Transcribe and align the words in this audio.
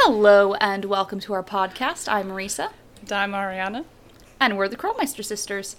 Hello 0.00 0.54
and 0.54 0.84
welcome 0.84 1.18
to 1.20 1.32
our 1.32 1.42
podcast. 1.42 2.10
I'm 2.10 2.28
Marisa, 2.28 2.70
And 3.00 3.12
I'm 3.12 3.32
Ariana. 3.32 3.84
and 4.40 4.56
we're 4.56 4.68
the 4.68 4.76
Krollmeister 4.76 5.24
sisters. 5.24 5.76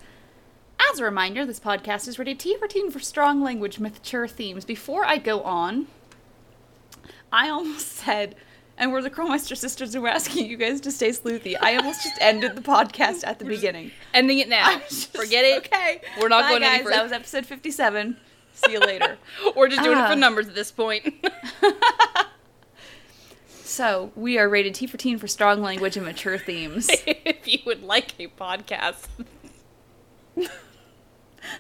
As 0.92 1.00
a 1.00 1.04
reminder, 1.06 1.46
this 1.46 1.60
podcast 1.60 2.08
is 2.08 2.20
rated 2.20 2.38
T 2.40 2.58
for 2.58 2.68
teen 2.68 2.92
for 2.92 3.00
strong 3.00 3.42
language, 3.42 3.80
mature 3.80 4.28
themes. 4.28 4.66
Before 4.66 5.06
I 5.06 5.18
go 5.18 5.42
on, 5.44 5.88
I 7.32 7.50
almost 7.50 7.88
said, 7.94 8.36
and 8.78 8.92
we're 8.92 9.02
the 9.02 9.10
Krollmeister 9.10 9.56
sisters, 9.58 9.96
and 9.96 10.04
we're 10.04 10.10
asking 10.10 10.48
you 10.48 10.58
guys 10.58 10.82
to 10.82 10.92
stay 10.92 11.10
sleuthy. 11.10 11.56
I 11.60 11.76
almost 11.78 12.04
just 12.04 12.18
ended 12.22 12.56
the 12.56 12.62
podcast 12.62 13.26
at 13.26 13.40
the 13.40 13.46
beginning. 13.46 13.92
Ending 14.14 14.40
it 14.40 14.50
now. 14.50 14.80
Just- 14.90 15.16
Forget 15.16 15.46
it. 15.46 15.58
Okay, 15.68 16.02
We're 16.20 16.28
not 16.28 16.44
Bye, 16.44 16.50
going 16.50 16.62
guys. 16.64 16.74
any 16.76 16.84
further. 16.84 16.96
That 16.98 17.04
was 17.04 17.12
episode 17.14 17.46
fifty-seven. 17.46 18.18
See 18.54 18.74
you 18.74 18.80
later. 18.80 19.18
We're 19.56 19.70
just 19.70 19.84
doing 19.84 19.98
it 19.98 20.02
Ah. 20.02 20.10
for 20.10 20.16
numbers 20.18 20.50
at 20.50 20.56
this 20.56 20.70
point. 20.72 21.14
So 23.70 24.12
we 24.16 24.40
are 24.40 24.50
rated 24.50 24.74
T 24.74 24.88
for 24.88 24.98
teen 24.98 25.20
for 25.20 25.28
strong 25.28 25.62
language 25.62 25.96
and 25.96 26.06
mature 26.06 26.38
themes. 26.38 26.90
if 27.06 27.48
you 27.48 27.60
would 27.66 27.84
like 27.84 28.14
a 28.20 28.28
podcast, 28.28 29.06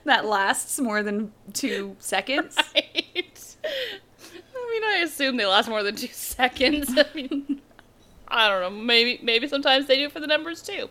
that 0.06 0.26
lasts 0.26 0.80
more 0.80 1.04
than 1.04 1.32
two 1.54 1.96
seconds. 2.00 2.58
right? 2.76 3.56
I 3.64 4.72
mean, 4.72 4.84
I 4.84 5.02
assume 5.04 5.38
they 5.38 5.46
last 5.46 5.70
more 5.70 5.84
than 5.84 5.96
two 5.96 6.08
seconds. 6.08 6.90
I 6.98 7.06
mean, 7.14 7.62
I 8.28 8.50
don't 8.50 8.62
know. 8.62 8.82
Maybe, 8.82 9.20
maybe 9.24 9.48
sometimes 9.48 9.86
they 9.86 9.98
do 9.98 10.06
it 10.06 10.12
for 10.12 10.20
the 10.20 10.28
numbers 10.28 10.62
too. 10.64 10.90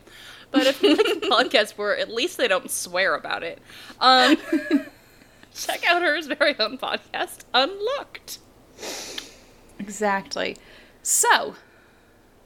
But 0.51 0.67
if 0.67 0.83
you 0.83 0.95
like 0.97 1.07
a 1.09 1.21
podcast 1.21 1.73
where 1.73 1.97
at 1.97 2.11
least 2.11 2.39
they 2.39 2.49
don't 2.49 2.71
swear 2.71 3.15
about 3.15 3.43
it, 3.43 3.59
um, 4.01 4.37
check 5.55 5.85
out 5.87 6.01
hers 6.01 6.27
very 6.27 6.59
own 6.59 6.79
podcast, 6.79 7.41
Unlocked. 7.53 8.39
Exactly. 9.79 10.57
So, 11.03 11.55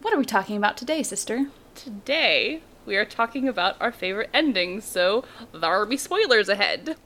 what 0.00 0.12
are 0.14 0.18
we 0.18 0.24
talking 0.24 0.56
about 0.56 0.76
today, 0.76 1.02
sister? 1.02 1.46
Today, 1.74 2.60
we 2.86 2.96
are 2.96 3.04
talking 3.04 3.48
about 3.48 3.80
our 3.80 3.92
favorite 3.92 4.30
endings, 4.34 4.84
so 4.84 5.24
there 5.52 5.78
will 5.78 5.86
be 5.86 5.96
spoilers 5.96 6.48
ahead. 6.48 6.96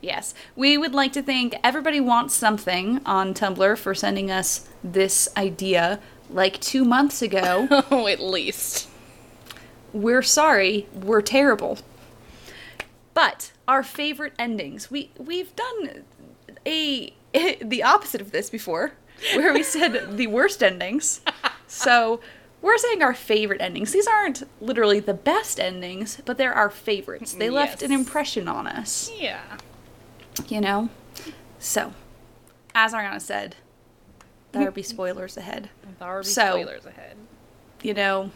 Yes, 0.00 0.34
we 0.54 0.76
would 0.76 0.94
like 0.94 1.12
to 1.14 1.22
thank 1.22 1.54
everybody 1.64 2.00
wants 2.00 2.34
something 2.34 3.00
on 3.06 3.34
Tumblr 3.34 3.78
for 3.78 3.94
sending 3.94 4.30
us 4.30 4.68
this 4.84 5.28
idea 5.36 6.00
like 6.30 6.60
two 6.60 6.84
months 6.84 7.22
ago. 7.22 7.68
Oh, 7.90 8.06
at 8.06 8.20
least. 8.20 8.88
we're 9.92 10.22
sorry, 10.22 10.86
we're 10.92 11.22
terrible. 11.22 11.78
But 13.14 13.52
our 13.66 13.82
favorite 13.82 14.34
endings. 14.38 14.90
We 14.90 15.10
we've 15.18 15.54
done 15.56 16.04
a 16.66 17.14
the 17.62 17.82
opposite 17.82 18.20
of 18.20 18.32
this 18.32 18.50
before, 18.50 18.92
where 19.34 19.52
we 19.52 19.62
said 19.62 20.16
the 20.16 20.26
worst 20.26 20.62
endings. 20.62 21.20
So 21.66 22.20
we're 22.62 22.78
saying 22.78 23.02
our 23.02 23.14
favorite 23.14 23.60
endings. 23.60 23.92
These 23.92 24.06
aren't 24.06 24.42
literally 24.60 25.00
the 25.00 25.14
best 25.14 25.58
endings, 25.60 26.20
but 26.24 26.38
they're 26.38 26.54
our 26.54 26.70
favorites. 26.70 27.32
They 27.34 27.50
left 27.50 27.82
an 27.82 27.92
impression 27.92 28.48
on 28.48 28.66
us, 28.66 29.10
Yeah. 29.16 29.40
you 30.48 30.60
know? 30.60 30.88
So, 31.58 31.92
as 32.74 32.92
Ariana 32.92 33.20
said, 33.20 33.56
there'll 34.52 34.72
be 34.72 34.82
spoilers 34.82 35.36
ahead. 35.36 35.70
There 35.98 36.18
be 36.20 36.24
So- 36.26 36.62
spoilers 36.62 36.86
ahead. 36.86 37.16
you 37.82 37.94
know, 37.94 38.30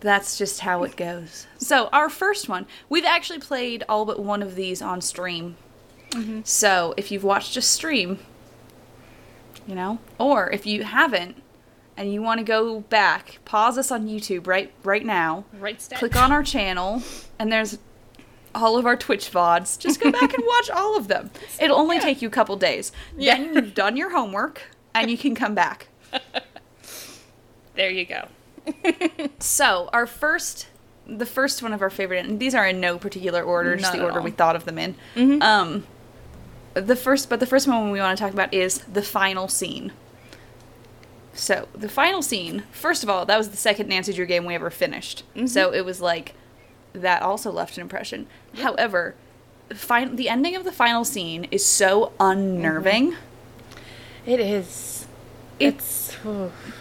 that's 0.00 0.38
just 0.38 0.60
how 0.60 0.82
it 0.84 0.96
goes. 0.96 1.46
So, 1.58 1.88
our 1.92 2.08
first 2.08 2.48
one, 2.48 2.66
we've 2.88 3.04
actually 3.04 3.38
played 3.40 3.84
all 3.88 4.04
but 4.06 4.18
one 4.20 4.42
of 4.42 4.54
these 4.54 4.80
on 4.80 5.00
stream. 5.00 5.56
Mm-hmm. 6.10 6.40
So, 6.44 6.94
if 6.96 7.10
you've 7.12 7.24
watched 7.24 7.56
a 7.56 7.62
stream, 7.62 8.18
you 9.70 9.76
know, 9.76 9.98
or 10.18 10.50
if 10.50 10.66
you 10.66 10.82
haven't 10.82 11.40
and 11.96 12.12
you 12.12 12.20
want 12.20 12.38
to 12.38 12.44
go 12.44 12.80
back, 12.80 13.38
pause 13.44 13.78
us 13.78 13.90
on 13.92 14.08
YouTube 14.08 14.46
right 14.48 14.72
right 14.82 15.06
now. 15.06 15.44
Right 15.58 15.80
step. 15.80 16.00
Click 16.00 16.16
on 16.16 16.32
our 16.32 16.42
channel 16.42 17.02
and 17.38 17.52
there's 17.52 17.78
all 18.52 18.76
of 18.76 18.84
our 18.84 18.96
Twitch 18.96 19.30
VODs. 19.30 19.78
Just 19.78 20.00
go 20.00 20.10
back 20.10 20.34
and 20.34 20.42
watch 20.44 20.70
all 20.70 20.96
of 20.96 21.06
them. 21.06 21.30
It'll 21.60 21.78
only 21.78 21.96
Yeah. 21.96 22.02
take 22.02 22.20
you 22.20 22.26
a 22.26 22.32
couple 22.32 22.56
days. 22.56 22.90
Yeah. 23.16 23.36
Then 23.36 23.54
you've 23.54 23.74
done 23.74 23.96
your 23.96 24.10
homework 24.10 24.62
and 24.94 25.08
you 25.08 25.16
can 25.16 25.34
come 25.36 25.54
back. 25.54 25.86
There 27.76 27.90
you 27.90 28.04
go. 28.04 28.28
So 29.38 29.88
our 29.92 30.06
first, 30.06 30.66
the 31.06 31.24
first 31.24 31.62
one 31.62 31.72
of 31.72 31.80
our 31.80 31.88
favorite, 31.88 32.26
and 32.26 32.38
these 32.38 32.54
are 32.54 32.66
in 32.66 32.78
no 32.80 32.98
particular 32.98 33.42
order, 33.42 33.74
just 33.76 33.92
the 33.92 34.04
order 34.04 34.18
all. 34.18 34.24
we 34.24 34.30
thought 34.32 34.54
of 34.54 34.64
them 34.66 34.76
in. 34.78 34.94
Mhm. 35.14 35.42
Um, 35.42 35.86
the 36.74 36.96
first, 36.96 37.28
but 37.28 37.40
the 37.40 37.46
first 37.46 37.66
one 37.66 37.90
we 37.90 38.00
want 38.00 38.16
to 38.16 38.22
talk 38.22 38.32
about 38.32 38.52
is 38.54 38.78
the 38.80 39.02
final 39.02 39.48
scene. 39.48 39.92
So 41.32 41.68
the 41.74 41.88
final 41.88 42.22
scene, 42.22 42.64
first 42.70 43.02
of 43.02 43.08
all, 43.08 43.24
that 43.26 43.38
was 43.38 43.50
the 43.50 43.56
second 43.56 43.88
Nancy 43.88 44.12
Drew 44.12 44.26
game 44.26 44.44
we 44.44 44.54
ever 44.54 44.70
finished. 44.70 45.24
Mm-hmm. 45.34 45.46
So 45.46 45.72
it 45.72 45.84
was 45.84 46.00
like 46.00 46.34
that 46.92 47.22
also 47.22 47.50
left 47.50 47.76
an 47.76 47.82
impression. 47.82 48.26
However, 48.56 49.14
fin- 49.70 50.16
the 50.16 50.28
ending 50.28 50.56
of 50.56 50.64
the 50.64 50.72
final 50.72 51.04
scene 51.04 51.44
is 51.50 51.64
so 51.64 52.12
unnerving. 52.20 53.16
It 54.26 54.40
is. 54.40 55.06
It's 55.58 56.16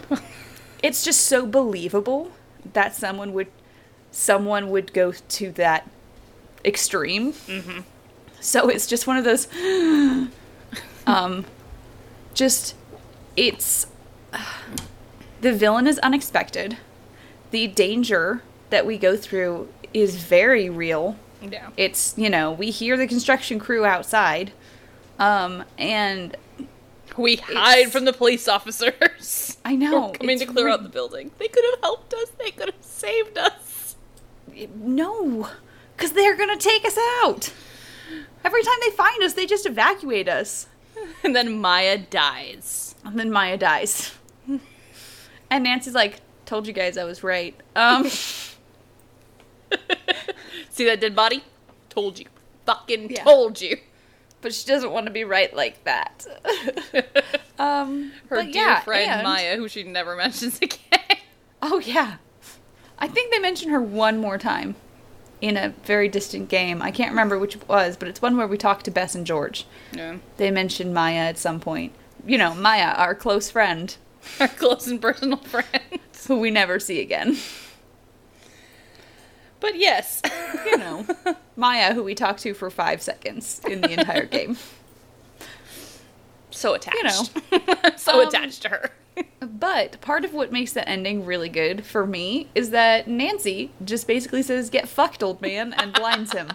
it's 0.84 1.04
just 1.04 1.22
so 1.22 1.46
believable 1.46 2.32
that 2.74 2.96
someone 2.96 3.34
would 3.34 3.48
someone 4.12 4.70
would 4.70 4.94
go 4.94 5.12
to 5.12 5.52
that 5.54 5.90
extreme. 6.66 7.34
Mm-hmm. 7.34 7.82
So 8.42 8.70
it's 8.70 8.88
just 8.88 9.06
one 9.08 9.18
of 9.18 9.24
those 9.26 9.48
um 11.08 11.46
just 12.34 12.76
it's 13.36 13.88
the 15.42 15.54
villain 15.54 15.88
is 15.88 16.00
unexpected. 16.00 16.78
The 17.52 17.68
danger 17.68 18.42
that 18.70 18.86
we 18.86 18.98
go 18.98 19.18
through 19.18 19.68
is 19.94 20.16
very 20.18 20.70
real. 20.70 21.16
yeah. 21.42 21.70
It's, 21.78 22.14
you 22.18 22.30
know, 22.30 22.52
we 22.52 22.70
hear 22.70 22.96
the 22.98 23.08
construction 23.08 23.60
crew 23.60 23.86
outside. 23.86 24.52
Um 25.18 25.64
and 25.78 26.38
We 27.18 27.38
hide 27.38 27.92
from 27.92 28.06
the 28.06 28.14
police 28.14 28.48
officers. 28.48 29.58
I 29.66 29.76
know, 29.76 30.12
coming 30.12 30.40
to 30.40 30.46
clear 30.46 30.70
out 30.70 30.84
the 30.84 30.90
building. 30.90 31.32
They 31.40 31.48
could 31.48 31.64
have 31.72 31.80
helped 31.82 32.14
us. 32.14 32.30
They 32.38 32.52
could 32.52 32.68
have 32.74 32.84
saved 32.86 33.38
us. 33.38 33.96
No, 34.76 35.50
because 35.96 36.14
they're 36.14 36.38
gonna 36.38 36.58
take 36.58 36.86
us 36.86 36.98
out. 37.24 37.52
Every 38.44 38.64
time 38.64 38.78
they 38.82 38.92
find 38.92 39.22
us, 39.24 39.34
they 39.34 39.46
just 39.46 39.66
evacuate 39.66 40.28
us. 40.30 40.68
And 41.24 41.36
then 41.36 41.60
Maya 41.60 41.98
dies. 41.98 42.96
And 43.06 43.18
then 43.20 43.32
Maya 43.32 43.58
dies. 43.58 44.14
And 45.52 45.64
Nancy's 45.64 45.94
like, 45.96 46.22
told 46.46 46.68
you 46.68 46.74
guys 46.74 46.98
I 46.98 47.04
was 47.06 47.24
right. 47.24 47.56
Um, 47.76 48.08
See 50.70 50.86
that 50.86 51.02
dead 51.02 51.16
body? 51.16 51.44
Told 51.90 52.20
you. 52.20 52.26
Fucking 52.66 53.10
Yeah. 53.12 53.24
told 53.24 53.60
you. 53.62 53.78
but 54.42 54.54
she 54.54 54.66
doesn't 54.68 54.92
want 54.92 55.06
to 55.08 55.12
be 55.12 55.24
right 55.26 55.54
like 55.56 55.84
that. 55.84 56.26
um, 57.58 58.12
Her 58.30 58.44
dear 58.44 58.52
yeah, 58.52 58.80
friend 58.82 59.10
and- 59.12 59.24
Maya, 59.24 59.58
who 59.58 59.68
she 59.68 59.84
never 59.84 60.16
mentions 60.16 60.60
again. 60.62 61.18
Oh, 61.62 61.80
yeah. 61.80 62.18
I 62.98 63.08
think 63.10 63.32
they 63.32 63.40
mention 63.40 63.70
her 63.70 63.82
one 63.82 64.18
more 64.20 64.38
time 64.38 64.76
in 65.42 65.56
a 65.58 65.70
very 65.86 66.10
distant 66.10 66.50
game. 66.50 66.82
I 66.82 66.92
can't 66.92 67.12
remember 67.12 67.38
which 67.40 67.56
it 67.56 67.68
was, 67.68 67.96
but 67.98 68.08
it's 68.08 68.22
one 68.22 68.36
where 68.38 68.48
we 68.48 68.58
talked 68.58 68.86
to 68.86 68.92
Bess 68.92 69.16
and 69.16 69.26
George. 69.26 69.66
yeah. 69.94 70.18
They 70.38 70.52
mentioned 70.52 70.94
Maya 70.94 71.20
at 71.22 71.38
some 71.38 71.60
point. 71.60 71.94
You 72.26 72.38
know, 72.38 72.54
Maya, 72.54 72.94
our 72.96 73.16
close 73.16 73.50
friend, 73.50 73.96
Our 74.40 74.48
close 74.50 74.86
and 74.88 75.02
personal 75.02 75.38
friend. 75.38 75.68
who 76.28 76.38
we 76.40 76.52
never 76.52 76.80
see 76.80 77.00
again. 77.02 77.38
But 79.62 79.78
yes. 79.78 80.22
you 80.66 80.78
know, 80.78 81.06
Maya, 81.56 81.94
who 81.94 82.04
we 82.04 82.14
talked 82.16 82.42
to 82.42 82.54
for 82.54 82.70
five 82.70 83.02
seconds 83.02 83.62
in 83.68 83.82
the 83.82 83.92
entire 83.98 84.26
game. 84.26 84.58
so 86.52 86.74
attached. 86.74 86.98
You 86.98 87.04
know. 87.04 87.92
so 87.98 88.22
Um, 88.22 88.28
attached 88.28 88.62
to 88.64 88.70
her. 88.70 88.92
But 89.42 90.00
part 90.02 90.26
of 90.26 90.34
what 90.34 90.52
makes 90.52 90.74
the 90.74 90.88
ending 90.88 91.26
really 91.26 91.50
good 91.50 91.86
for 91.86 92.06
me 92.06 92.48
is 92.56 92.70
that 92.72 93.08
Nancy 93.08 93.72
just 93.84 94.08
basically 94.08 94.42
says, 94.42 94.70
Get 94.70 94.88
fucked, 94.88 95.24
old 95.24 95.42
man, 95.42 95.74
and 95.74 95.94
blinds 95.94 96.34
him. 96.34 96.50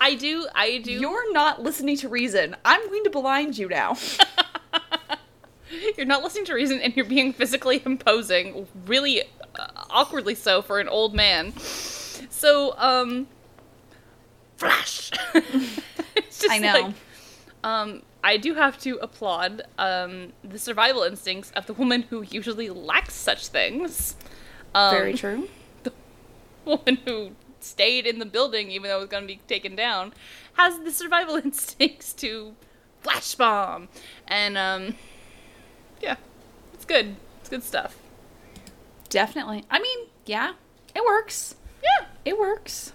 I 0.00 0.14
do, 0.14 0.46
I 0.54 0.78
do. 0.78 0.92
You're 0.92 1.32
not 1.32 1.62
listening 1.62 1.96
to 1.98 2.08
reason. 2.08 2.56
I'm 2.64 2.84
going 2.88 3.04
to 3.04 3.10
blind 3.10 3.58
you 3.58 3.68
now. 3.68 3.96
You're 5.96 6.06
not 6.06 6.22
listening 6.22 6.44
to 6.46 6.54
reason, 6.54 6.80
and 6.80 6.94
you're 6.94 7.04
being 7.04 7.32
physically 7.32 7.82
imposing, 7.84 8.68
really 8.86 9.22
uh, 9.58 9.66
awkwardly 9.90 10.34
so 10.34 10.62
for 10.62 10.78
an 10.78 10.88
old 10.88 11.12
man. 11.12 11.56
So, 11.56 12.74
um, 12.78 13.26
flash. 14.56 15.10
I 16.48 16.58
know. 16.58 16.72
like, 16.72 16.94
um, 17.64 18.02
I 18.26 18.38
do 18.38 18.54
have 18.54 18.76
to 18.80 18.98
applaud 19.00 19.62
um, 19.78 20.32
the 20.42 20.58
survival 20.58 21.04
instincts 21.04 21.52
of 21.52 21.66
the 21.66 21.72
woman 21.74 22.02
who 22.02 22.22
usually 22.22 22.68
lacks 22.70 23.14
such 23.14 23.46
things. 23.46 24.16
Um, 24.74 24.92
Very 24.92 25.14
true. 25.14 25.48
the 25.84 25.92
woman 26.64 26.98
who 27.04 27.30
stayed 27.60 28.04
in 28.04 28.18
the 28.18 28.26
building 28.26 28.72
even 28.72 28.90
though 28.90 28.96
it 28.96 29.02
was 29.02 29.08
going 29.08 29.22
to 29.22 29.28
be 29.28 29.40
taken 29.46 29.76
down 29.76 30.12
has 30.54 30.80
the 30.80 30.90
survival 30.90 31.36
instincts 31.44 32.12
to 32.12 32.54
flash 33.00 33.34
bomb 33.36 33.88
and 34.26 34.56
um 34.58 34.94
yeah 36.00 36.16
it's 36.74 36.84
good. 36.84 37.16
It's 37.40 37.48
good 37.48 37.62
stuff. 37.62 37.96
Definitely. 39.08 39.64
I 39.70 39.78
mean, 39.78 40.08
yeah, 40.24 40.54
it 40.94 41.04
works. 41.04 41.54
Yeah. 41.82 42.06
It 42.24 42.38
works. 42.38 42.92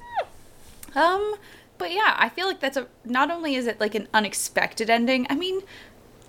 Um, 0.93 1.35
but 1.81 1.91
yeah, 1.91 2.15
I 2.15 2.29
feel 2.29 2.45
like 2.45 2.59
that's 2.59 2.77
a 2.77 2.87
not 3.03 3.31
only 3.31 3.55
is 3.55 3.65
it 3.65 3.79
like 3.79 3.95
an 3.95 4.07
unexpected 4.13 4.87
ending. 4.87 5.25
I 5.31 5.35
mean, 5.35 5.61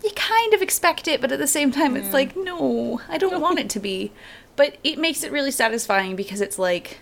you 0.02 0.10
kind 0.16 0.54
of 0.54 0.62
expect 0.62 1.06
it, 1.06 1.20
but 1.20 1.30
at 1.30 1.38
the 1.38 1.46
same 1.46 1.70
time, 1.70 1.94
it's 1.94 2.08
hmm. 2.08 2.14
like 2.14 2.34
no, 2.34 3.02
I 3.06 3.18
don't 3.18 3.38
want 3.38 3.58
it 3.58 3.68
to 3.70 3.78
be. 3.78 4.12
But 4.56 4.78
it 4.82 4.98
makes 4.98 5.22
it 5.22 5.30
really 5.30 5.50
satisfying 5.50 6.16
because 6.16 6.40
it's 6.40 6.58
like 6.58 7.00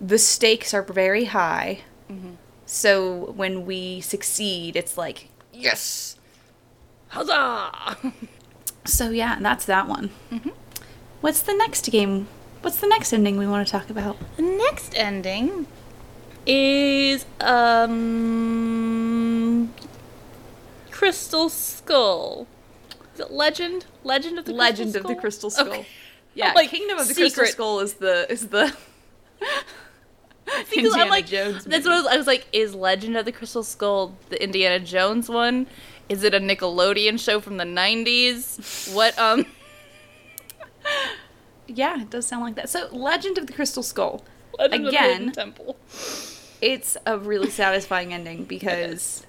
the 0.00 0.16
stakes 0.16 0.72
are 0.72 0.82
very 0.84 1.24
high. 1.24 1.80
Mm-hmm. 2.08 2.34
So 2.66 3.32
when 3.32 3.66
we 3.66 4.00
succeed, 4.00 4.76
it's 4.76 4.96
like 4.96 5.28
yes. 5.52 6.16
Huzzah! 7.08 7.96
So 8.84 9.10
yeah, 9.10 9.38
that's 9.40 9.64
that 9.66 9.86
one. 9.86 10.10
Mm-hmm. 10.32 10.50
What's 11.20 11.40
the 11.40 11.54
next 11.54 11.88
game? 11.92 12.26
What's 12.62 12.80
the 12.80 12.88
next 12.88 13.12
ending 13.12 13.38
we 13.38 13.46
want 13.46 13.64
to 13.64 13.70
talk 13.70 13.90
about? 13.90 14.16
The 14.36 14.42
next 14.42 14.94
ending 14.96 15.68
is 16.46 17.24
um 17.40 18.52
Crystal 20.90 21.48
Skull. 21.48 22.46
Is 23.14 23.20
it 23.20 23.30
Legend? 23.30 23.86
Legend 24.04 24.38
of 24.38 24.44
the 24.44 24.52
Legend 24.52 24.92
Crystal 24.92 25.10
of 25.10 25.16
the 25.16 25.20
Crystal 25.20 25.50
Skull. 25.50 25.68
Okay. 25.68 25.86
Yeah, 26.34 26.52
Like, 26.54 26.70
Kingdom 26.70 26.98
of 26.98 27.08
the 27.08 27.14
Crystal. 27.14 27.44
Skull 27.46 27.80
is 27.80 27.94
the 27.94 28.26
is 28.32 28.48
the 28.48 28.74
Because 30.44 30.72
Indiana 30.72 31.02
I'm 31.02 31.08
like, 31.10 31.26
Jones 31.26 31.64
that's 31.64 31.84
what 31.84 31.94
I 31.94 31.98
was, 31.98 32.06
I 32.06 32.16
was 32.16 32.26
like. 32.26 32.46
Is 32.52 32.74
Legend 32.74 33.16
of 33.16 33.24
the 33.24 33.32
Crystal 33.32 33.62
Skull 33.62 34.14
the 34.30 34.42
Indiana 34.42 34.78
Jones 34.84 35.28
one? 35.28 35.66
Is 36.08 36.24
it 36.24 36.34
a 36.34 36.40
Nickelodeon 36.40 37.18
show 37.20 37.40
from 37.40 37.56
the 37.58 37.64
'90s? 37.64 38.92
What 38.94 39.18
um? 39.18 39.46
Yeah, 41.68 42.02
it 42.02 42.10
does 42.10 42.26
sound 42.26 42.42
like 42.42 42.56
that. 42.56 42.68
So, 42.68 42.88
Legend 42.92 43.38
of 43.38 43.46
the 43.46 43.52
Crystal 43.52 43.82
Skull. 43.82 44.24
Legend 44.58 44.86
of 44.86 44.92
the 44.92 44.98
Again, 44.98 45.32
Temple. 45.32 45.76
It's 46.62 46.96
a 47.04 47.18
really 47.18 47.50
satisfying 47.62 48.14
ending 48.14 48.44
because 48.44 49.26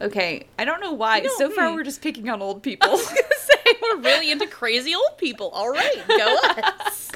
okay, 0.00 0.46
I 0.58 0.66
don't 0.66 0.80
know 0.80 0.92
why. 0.92 1.26
So 1.38 1.48
far 1.50 1.70
hmm. 1.70 1.76
we're 1.76 1.84
just 1.84 2.02
picking 2.02 2.28
on 2.28 2.42
old 2.42 2.58
I 2.58 2.60
people. 2.60 2.98
say 2.98 3.76
we're 3.80 4.00
really 4.00 4.30
into 4.30 4.46
crazy 4.46 4.94
old 4.94 5.16
people. 5.16 5.48
All 5.50 5.70
right, 5.70 6.06
go 6.06 6.36
us. 6.44 7.10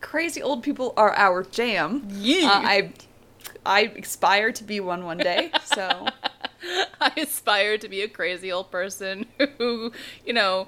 Crazy 0.00 0.42
old 0.42 0.62
people 0.62 0.92
are 0.96 1.14
our 1.14 1.44
jam. 1.44 2.06
Yeah. 2.10 2.48
Uh, 2.48 2.60
I 2.62 2.92
I 3.64 3.80
aspire 3.96 4.52
to 4.52 4.64
be 4.64 4.80
one 4.80 5.04
one 5.04 5.18
day. 5.18 5.50
So, 5.64 6.06
I 7.00 7.12
aspire 7.16 7.78
to 7.78 7.88
be 7.88 8.02
a 8.02 8.08
crazy 8.08 8.50
old 8.50 8.70
person 8.70 9.26
who, 9.58 9.92
you 10.24 10.32
know, 10.32 10.66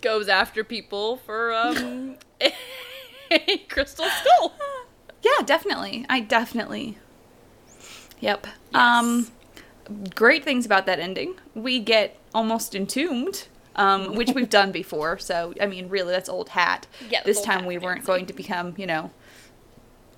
goes 0.00 0.28
after 0.28 0.64
people 0.64 1.18
for 1.18 1.52
um 1.54 2.16
a 3.30 3.58
crystal 3.68 4.06
skull. 4.06 4.54
Yeah, 5.22 5.44
definitely. 5.44 6.06
I 6.08 6.20
definitely 6.20 6.98
Yep. 8.20 8.46
Yes. 8.46 8.54
Um 8.74 9.28
great 10.14 10.44
things 10.44 10.64
about 10.64 10.86
that 10.86 10.98
ending. 11.00 11.34
We 11.54 11.80
get 11.80 12.16
almost 12.34 12.74
entombed, 12.74 13.48
um, 13.76 14.14
which 14.14 14.30
we've 14.32 14.48
done 14.50 14.72
before. 14.72 15.18
So 15.18 15.54
I 15.60 15.66
mean, 15.66 15.88
really, 15.88 16.12
that's 16.12 16.28
old 16.28 16.50
hat. 16.50 16.86
Yeah, 17.10 17.22
this 17.24 17.40
time 17.42 17.66
we 17.66 17.78
weren't 17.78 18.04
going 18.04 18.26
to 18.26 18.32
become, 18.32 18.74
you 18.76 18.86
know, 18.86 19.10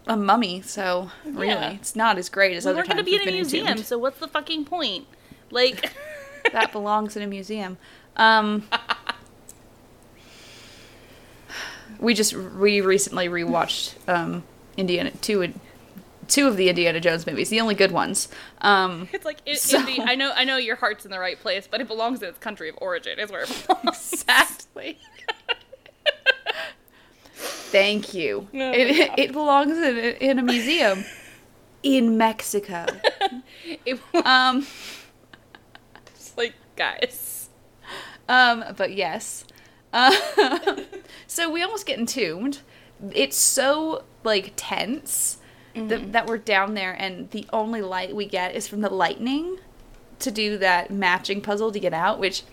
a 0.06 0.17
mummy. 0.17 0.61
So 0.62 1.11
really, 1.25 1.49
Yeah. 1.49 1.71
it's 1.73 1.97
not 1.97 2.19
as 2.19 2.29
great 2.29 2.56
as 2.56 2.65
We 2.67 2.73
other 2.73 2.83
times 2.83 2.89
gonna 2.91 3.03
be 3.05 3.12
we've 3.12 3.23
in 3.23 3.29
a 3.29 3.33
museum, 3.33 3.67
entombed. 3.69 3.87
so 3.87 3.99
what's 3.99 4.19
the 4.19 4.29
fucking 4.29 4.67
point? 4.67 5.06
Like, 5.51 5.91
that 6.53 6.73
belongs 6.73 7.17
in 7.17 7.23
a 7.23 7.27
museum. 7.27 7.79
Um, 8.17 8.69
we 11.99 12.15
just 12.15 12.35
we 12.35 12.81
recently 12.81 13.29
rewatched 13.29 13.95
um, 14.09 14.43
Indiana 14.76 15.11
two 15.21 15.53
two 16.26 16.49
of 16.49 16.56
the 16.56 16.69
Indiana 16.71 17.00
Jones 17.00 17.26
movies, 17.26 17.50
the 17.50 17.61
only 17.61 17.75
good 17.75 17.93
ones. 17.93 18.29
Um, 18.62 19.09
it's 19.12 19.25
like 19.26 19.38
in, 19.44 19.56
So- 19.56 19.79
Indy, 19.81 20.00
I 20.00 20.15
know, 20.15 20.32
I 20.35 20.44
know 20.44 20.56
your 20.56 20.76
heart's 20.76 21.05
in 21.05 21.11
the 21.11 21.19
right 21.19 21.38
place, 21.38 21.67
but 21.71 21.81
it 21.82 21.87
belongs 21.88 22.23
in 22.23 22.29
its 22.31 22.38
country 22.38 22.69
of 22.71 22.76
origin. 22.81 23.19
Is 23.19 23.31
where 23.31 23.43
it 23.43 23.67
belongs. 23.67 24.12
exactly. 24.12 24.99
Thank 27.35 28.15
you. 28.15 28.49
No, 28.53 28.71
it, 28.73 29.11
it 29.19 29.32
belongs 29.32 29.76
in 29.76 29.85
a, 29.99 30.17
in 30.21 30.38
a 30.38 30.43
museum 30.43 31.05
in 31.82 32.17
Mexico. 32.17 32.87
It 33.87 33.99
Um, 34.25 34.67
like, 36.37 36.55
guys. 36.77 37.49
um, 38.29 38.62
but 38.77 38.93
yes. 38.93 39.44
Uh, 39.93 40.12
so 41.27 41.50
we 41.50 41.62
almost 41.62 41.87
get 41.87 41.99
entombed. 41.99 42.61
It's 43.12 43.37
so 43.37 44.05
like 44.23 44.53
tense 44.56 45.39
that, 45.75 45.89
mm-hmm. 45.89 46.11
that 46.12 46.27
we're 46.27 46.39
down 46.39 46.75
there, 46.75 46.93
and 46.93 47.31
the 47.31 47.47
only 47.53 47.83
light 47.83 48.15
we 48.15 48.27
get 48.27 48.55
is 48.55 48.69
from 48.69 48.81
the 48.81 48.91
lightning 48.91 49.59
to 50.21 50.31
do 50.31 50.56
that 50.59 50.91
matching 50.91 51.41
puzzle 51.41 51.73
to 51.73 51.81
get 51.81 51.93
out, 51.93 52.19
which 52.19 52.45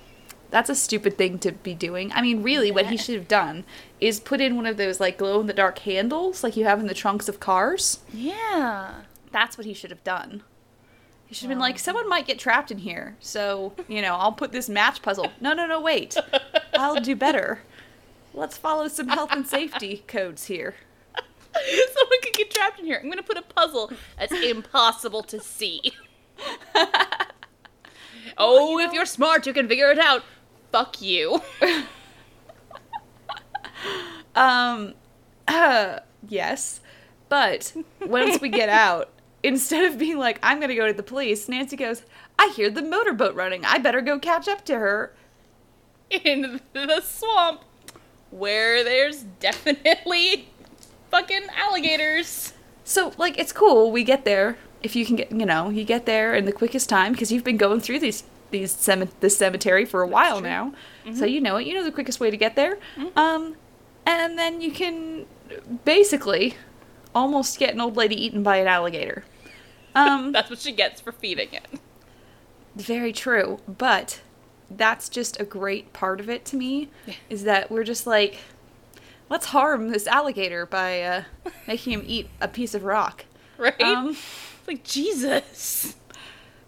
that's 0.50 0.70
a 0.70 0.76
stupid 0.76 1.18
thing 1.18 1.40
to 1.40 1.52
be 1.52 1.74
doing. 1.74 2.12
I 2.14 2.22
mean, 2.22 2.44
really, 2.44 2.72
what 2.72 2.88
he 2.88 2.98
should 2.98 3.16
have 3.16 3.28
done 3.28 3.64
is 4.00 4.20
put 4.20 4.42
in 4.42 4.56
one 4.56 4.66
of 4.66 4.78
those 4.78 5.00
like 5.00 5.18
glow 5.18 5.40
in 5.40 5.48
the 5.48 5.54
dark 5.54 5.80
handles 5.80 6.44
like 6.44 6.58
you 6.58 6.66
have 6.66 6.80
in 6.80 6.88
the 6.88 6.94
trunks 6.94 7.30
of 7.30 7.40
cars. 7.40 8.00
Yeah. 8.14 9.02
That's 9.32 9.58
what 9.58 9.66
he 9.66 9.74
should 9.74 9.92
have 9.92 10.04
done. 10.04 10.44
He 11.26 11.34
should 11.34 11.44
have 11.44 11.52
been 11.52 11.60
like, 11.60 11.80
someone 11.80 12.10
might 12.10 12.28
get 12.28 12.38
trapped 12.38 12.72
in 12.72 12.80
here, 12.80 13.16
so, 13.22 13.72
you 13.88 14.02
know, 14.02 14.16
I'll 14.16 14.34
put 14.34 14.52
this 14.52 14.68
match 14.68 15.02
puzzle. 15.02 15.32
No, 15.40 15.54
no, 15.54 15.66
no, 15.66 15.80
wait. 15.80 16.18
I'll 16.74 17.00
do 17.00 17.16
better. 17.16 17.62
Let's 18.34 18.58
follow 18.58 18.88
some 18.88 19.10
health 19.10 19.32
and 19.32 19.46
safety 19.48 20.04
codes 20.08 20.46
here. 20.46 20.76
Someone 21.16 22.22
could 22.22 22.34
get 22.34 22.52
trapped 22.52 22.80
in 22.80 22.86
here. 22.86 23.00
I'm 23.02 23.10
gonna 23.10 23.24
put 23.24 23.38
a 23.38 23.42
puzzle 23.42 23.92
that's 24.18 24.34
impossible 24.34 25.24
to 25.24 25.40
see. 25.40 25.94
oh, 28.38 28.80
if 28.80 28.94
you're 28.94 29.06
smart, 29.06 29.46
you 29.46 29.54
can 29.54 29.68
figure 29.68 29.92
it 29.92 30.00
out. 30.00 30.24
Fuck 30.72 31.02
you. 31.02 31.42
Um, 34.36 34.94
uh, 35.48 36.00
yes. 36.28 36.82
But 37.30 37.74
once 38.06 38.42
we 38.42 38.50
get 38.50 38.68
out, 38.68 39.10
instead 39.42 39.90
of 39.90 39.98
being 39.98 40.18
like, 40.18 40.38
I'm 40.44 40.60
gonna 40.60 40.76
go 40.76 40.88
to 40.88 40.94
the 40.94 41.04
police, 41.04 41.48
Nancy 41.48 41.78
goes, 41.78 42.04
I 42.38 42.52
hear 42.56 42.70
the 42.70 42.82
motorboat 42.82 43.36
running. 43.36 43.64
I 43.64 43.78
better 43.78 44.02
go 44.02 44.20
catch 44.20 44.48
up 44.48 44.66
to 44.66 44.78
her. 44.78 45.16
In 46.10 46.60
the 46.74 47.02
swamp, 47.02 47.64
where 48.32 48.84
there's 48.84 49.24
definitely 49.40 50.48
fucking 51.10 51.44
alligators. 51.56 52.54
So, 52.84 53.14
like, 53.18 53.38
it's 53.38 53.54
cool. 53.54 53.92
We 53.92 54.04
get 54.04 54.26
there. 54.26 54.58
If 54.84 54.96
you 54.96 55.06
can 55.06 55.16
get, 55.16 55.32
you 55.32 55.46
know, 55.46 55.70
you 55.70 55.84
get 55.84 56.06
there 56.06 56.34
in 56.34 56.46
the 56.46 56.52
quickest 56.52 56.90
time 56.90 57.12
because 57.12 57.32
you've 57.32 57.44
been 57.44 57.58
going 57.58 57.80
through 57.82 58.00
these 58.00 58.24
these 58.50 58.72
cem- 58.72 59.10
this 59.22 59.38
cemetery 59.38 59.86
for 59.86 60.02
a 60.02 60.08
while 60.08 60.42
now, 60.42 60.74
so 61.14 61.24
you 61.24 61.40
know 61.40 61.56
it. 61.58 61.66
You 61.68 61.74
know 61.76 61.84
the 61.84 61.92
quickest 61.92 62.20
way 62.20 62.30
to 62.32 62.36
get 62.36 62.56
there. 62.58 62.80
Um, 63.16 63.56
and 64.06 64.38
then 64.38 64.60
you 64.60 64.72
can 64.72 65.26
basically 65.86 66.56
almost 67.16 67.60
get 67.60 67.74
an 67.74 67.80
old 67.80 67.96
lady 67.96 68.16
eaten 68.26 68.44
by 68.44 68.58
an 68.58 68.68
alligator. 68.68 69.24
Um, 69.94 70.32
That's 70.32 70.50
what 70.50 70.60
she 70.60 70.72
gets 70.72 71.02
for 71.02 71.12
feeding 71.12 71.50
it. 71.52 71.66
very 72.78 73.12
true, 73.12 73.60
but 73.68 74.22
that's 74.78 75.10
just 75.10 75.40
a 75.40 75.44
great 75.44 75.94
part 75.94 76.20
of 76.20 76.30
it 76.30 76.46
to 76.46 76.56
me. 76.56 76.90
Yeah. 77.06 77.14
Is 77.30 77.44
that 77.44 77.72
we're 77.72 77.84
just 77.84 78.06
like, 78.08 78.40
let's 79.30 79.48
harm 79.48 79.90
this 79.90 80.08
alligator 80.08 80.66
by 80.66 81.02
uh, 81.02 81.24
making 81.68 81.94
him 81.94 82.04
eat 82.06 82.30
a 82.40 82.48
piece 82.48 82.74
of 82.76 82.84
rock. 82.84 83.26
Right? 83.58 83.80
Um, 83.80 84.18
like, 84.66 84.84
Jesus. 84.84 85.96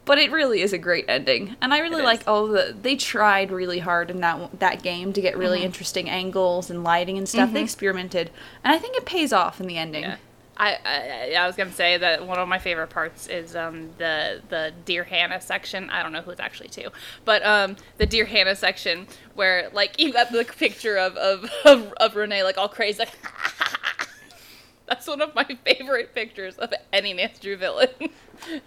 But 0.06 0.20
it 0.20 0.32
really 0.32 0.62
is 0.62 0.74
a 0.74 0.78
great 0.78 1.06
ending, 1.08 1.56
and 1.60 1.74
I 1.74 1.80
really 1.80 2.04
It 2.04 2.06
like 2.06 2.22
is. 2.22 2.28
all 2.28 2.46
the. 2.48 2.76
They 2.80 2.96
tried 2.98 3.50
really 3.52 3.80
hard 3.80 4.12
in 4.12 4.20
that 4.22 4.60
that 4.60 4.84
game 4.84 5.12
to 5.14 5.22
get 5.22 5.36
really 5.38 5.58
Mm-hmm. 5.60 5.66
interesting 5.66 6.08
angles 6.10 6.70
and 6.70 6.84
lighting 6.84 7.18
and 7.18 7.28
stuff. 7.28 7.52
They 7.54 7.64
experimented, 7.64 8.30
and 8.64 8.76
I 8.76 8.78
think 8.80 8.96
it 8.98 9.06
pays 9.06 9.32
off 9.34 9.60
in 9.60 9.66
the 9.66 9.78
ending. 9.78 10.04
Yeah. 10.04 10.18
I, 10.56 10.78
I 10.86 11.34
I 11.36 11.48
was 11.48 11.56
gonna 11.56 11.72
say 11.72 11.98
that 11.98 12.26
one 12.28 12.38
of 12.38 12.48
my 12.48 12.60
favorite 12.60 12.90
parts 12.90 13.28
is 13.28 13.56
um 13.56 13.90
the 13.98 14.42
the 14.50 14.74
dear 14.86 15.04
Hannah 15.04 15.42
section. 15.42 15.90
I 15.90 16.04
don't 16.04 16.12
know 16.12 16.22
who 16.22 16.32
it's 16.32 16.40
actually 16.40 16.70
to, 16.70 16.92
but 17.26 17.46
um 17.46 17.76
the 17.98 18.06
dear 18.06 18.26
Hannah 18.26 18.56
section 18.56 19.08
where 19.36 19.70
like 19.74 20.00
you 20.00 20.14
got 20.14 20.32
the 20.32 20.44
picture 20.46 20.98
of 20.98 21.16
of 21.18 21.50
of, 21.66 21.94
of 21.94 22.16
Renee 22.16 22.44
like 22.44 22.58
all 22.58 22.70
crazy. 22.70 23.00
Like, 23.00 23.14
That's 24.86 25.08
one 25.08 25.22
of 25.22 25.34
my 25.34 25.46
favorite 25.66 26.14
pictures 26.14 26.56
of 26.56 26.74
any 26.92 27.14
Nancy 27.14 27.42
Drew 27.42 27.58
villain. 27.58 27.90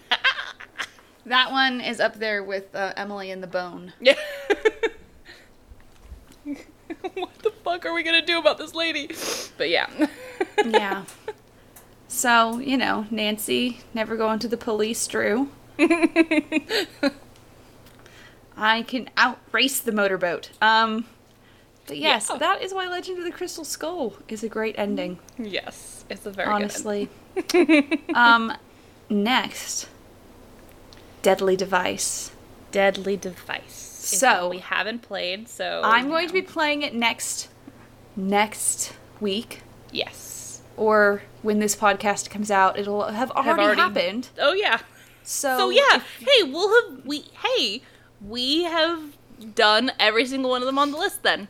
That 1.26 1.50
one 1.50 1.80
is 1.80 1.98
up 1.98 2.20
there 2.20 2.44
with 2.44 2.72
uh, 2.72 2.92
Emily 2.96 3.32
and 3.32 3.42
the 3.42 3.48
Bone. 3.48 3.92
yeah. 4.00 4.14
what 7.14 7.34
the 7.42 7.50
fuck 7.64 7.84
are 7.84 7.92
we 7.92 8.04
gonna 8.04 8.24
do 8.24 8.38
about 8.38 8.58
this 8.58 8.76
lady? 8.76 9.08
But 9.58 9.68
yeah. 9.68 9.88
Yeah. 10.64 11.04
So 12.16 12.58
you 12.58 12.76
know, 12.76 13.06
Nancy 13.10 13.80
never 13.94 14.16
going 14.16 14.38
to 14.40 14.48
the 14.48 14.56
police. 14.56 15.06
Drew. 15.06 15.50
I 18.56 18.82
can 18.82 19.10
outrace 19.16 19.80
the 19.80 19.92
motorboat. 19.92 20.50
Um, 20.62 21.04
But 21.86 21.98
yes, 21.98 22.28
Yeah. 22.30 22.38
that 22.38 22.62
is 22.62 22.74
why 22.74 22.88
Legend 22.88 23.18
of 23.18 23.24
the 23.24 23.30
Crystal 23.30 23.64
Skull 23.64 24.14
is 24.28 24.42
a 24.42 24.48
great 24.48 24.74
ending. 24.78 25.18
Yes, 25.38 26.04
it's 26.10 26.26
a 26.26 26.30
very 26.30 26.48
honestly. 26.50 27.08
um, 28.14 28.52
next, 29.10 29.88
Deadly 31.22 31.54
Device. 31.56 32.32
deadly 32.72 33.16
device. 33.16 33.74
So- 34.02 34.48
we 34.48 34.58
haven't 34.58 35.02
played, 35.02 35.48
so 35.48 35.82
I'm 35.84 36.08
going 36.08 36.26
to 36.28 36.32
be 36.32 36.42
playing 36.42 36.82
it 36.82 36.94
next 36.94 37.48
next 38.16 38.94
week 39.20 39.60
yes. 39.92 40.32
Or 40.76 41.22
when 41.42 41.58
this 41.58 41.74
podcast 41.76 42.28
comes 42.30 42.50
out 42.50 42.78
it'll 42.78 43.04
have 43.08 43.30
already, 43.32 43.62
already- 43.62 43.80
happened. 43.80 44.28
Oh 44.38 44.52
yeah. 44.52 44.80
So, 45.22 45.56
So 45.58 45.70
yeah, 45.70 45.96
if- 45.96 46.18
hey, 46.20 46.42
we'll 46.44 46.70
have 46.90 47.04
we 47.04 47.24
hey 47.44 47.82
we 48.26 48.64
have 48.64 49.16
done 49.54 49.92
every 50.00 50.24
single 50.26 50.50
one 50.50 50.62
of 50.62 50.66
them 50.66 50.78
on 50.78 50.90
the 50.92 50.98
list 50.98 51.22
then. 51.22 51.48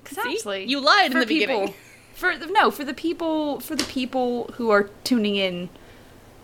exactly. 0.00 0.64
You 0.64 0.80
lied 0.80 1.06
in 1.06 1.12
For 1.12 1.20
the 1.20 1.26
beginning. 1.26 1.60
people- 1.68 1.74
For 2.14 2.36
the, 2.38 2.46
no, 2.46 2.70
for 2.70 2.84
the 2.84 2.94
people 2.94 3.58
for 3.60 3.74
the 3.74 3.84
people 3.84 4.50
who 4.54 4.70
are 4.70 4.84
tuning 5.02 5.34
in, 5.36 5.68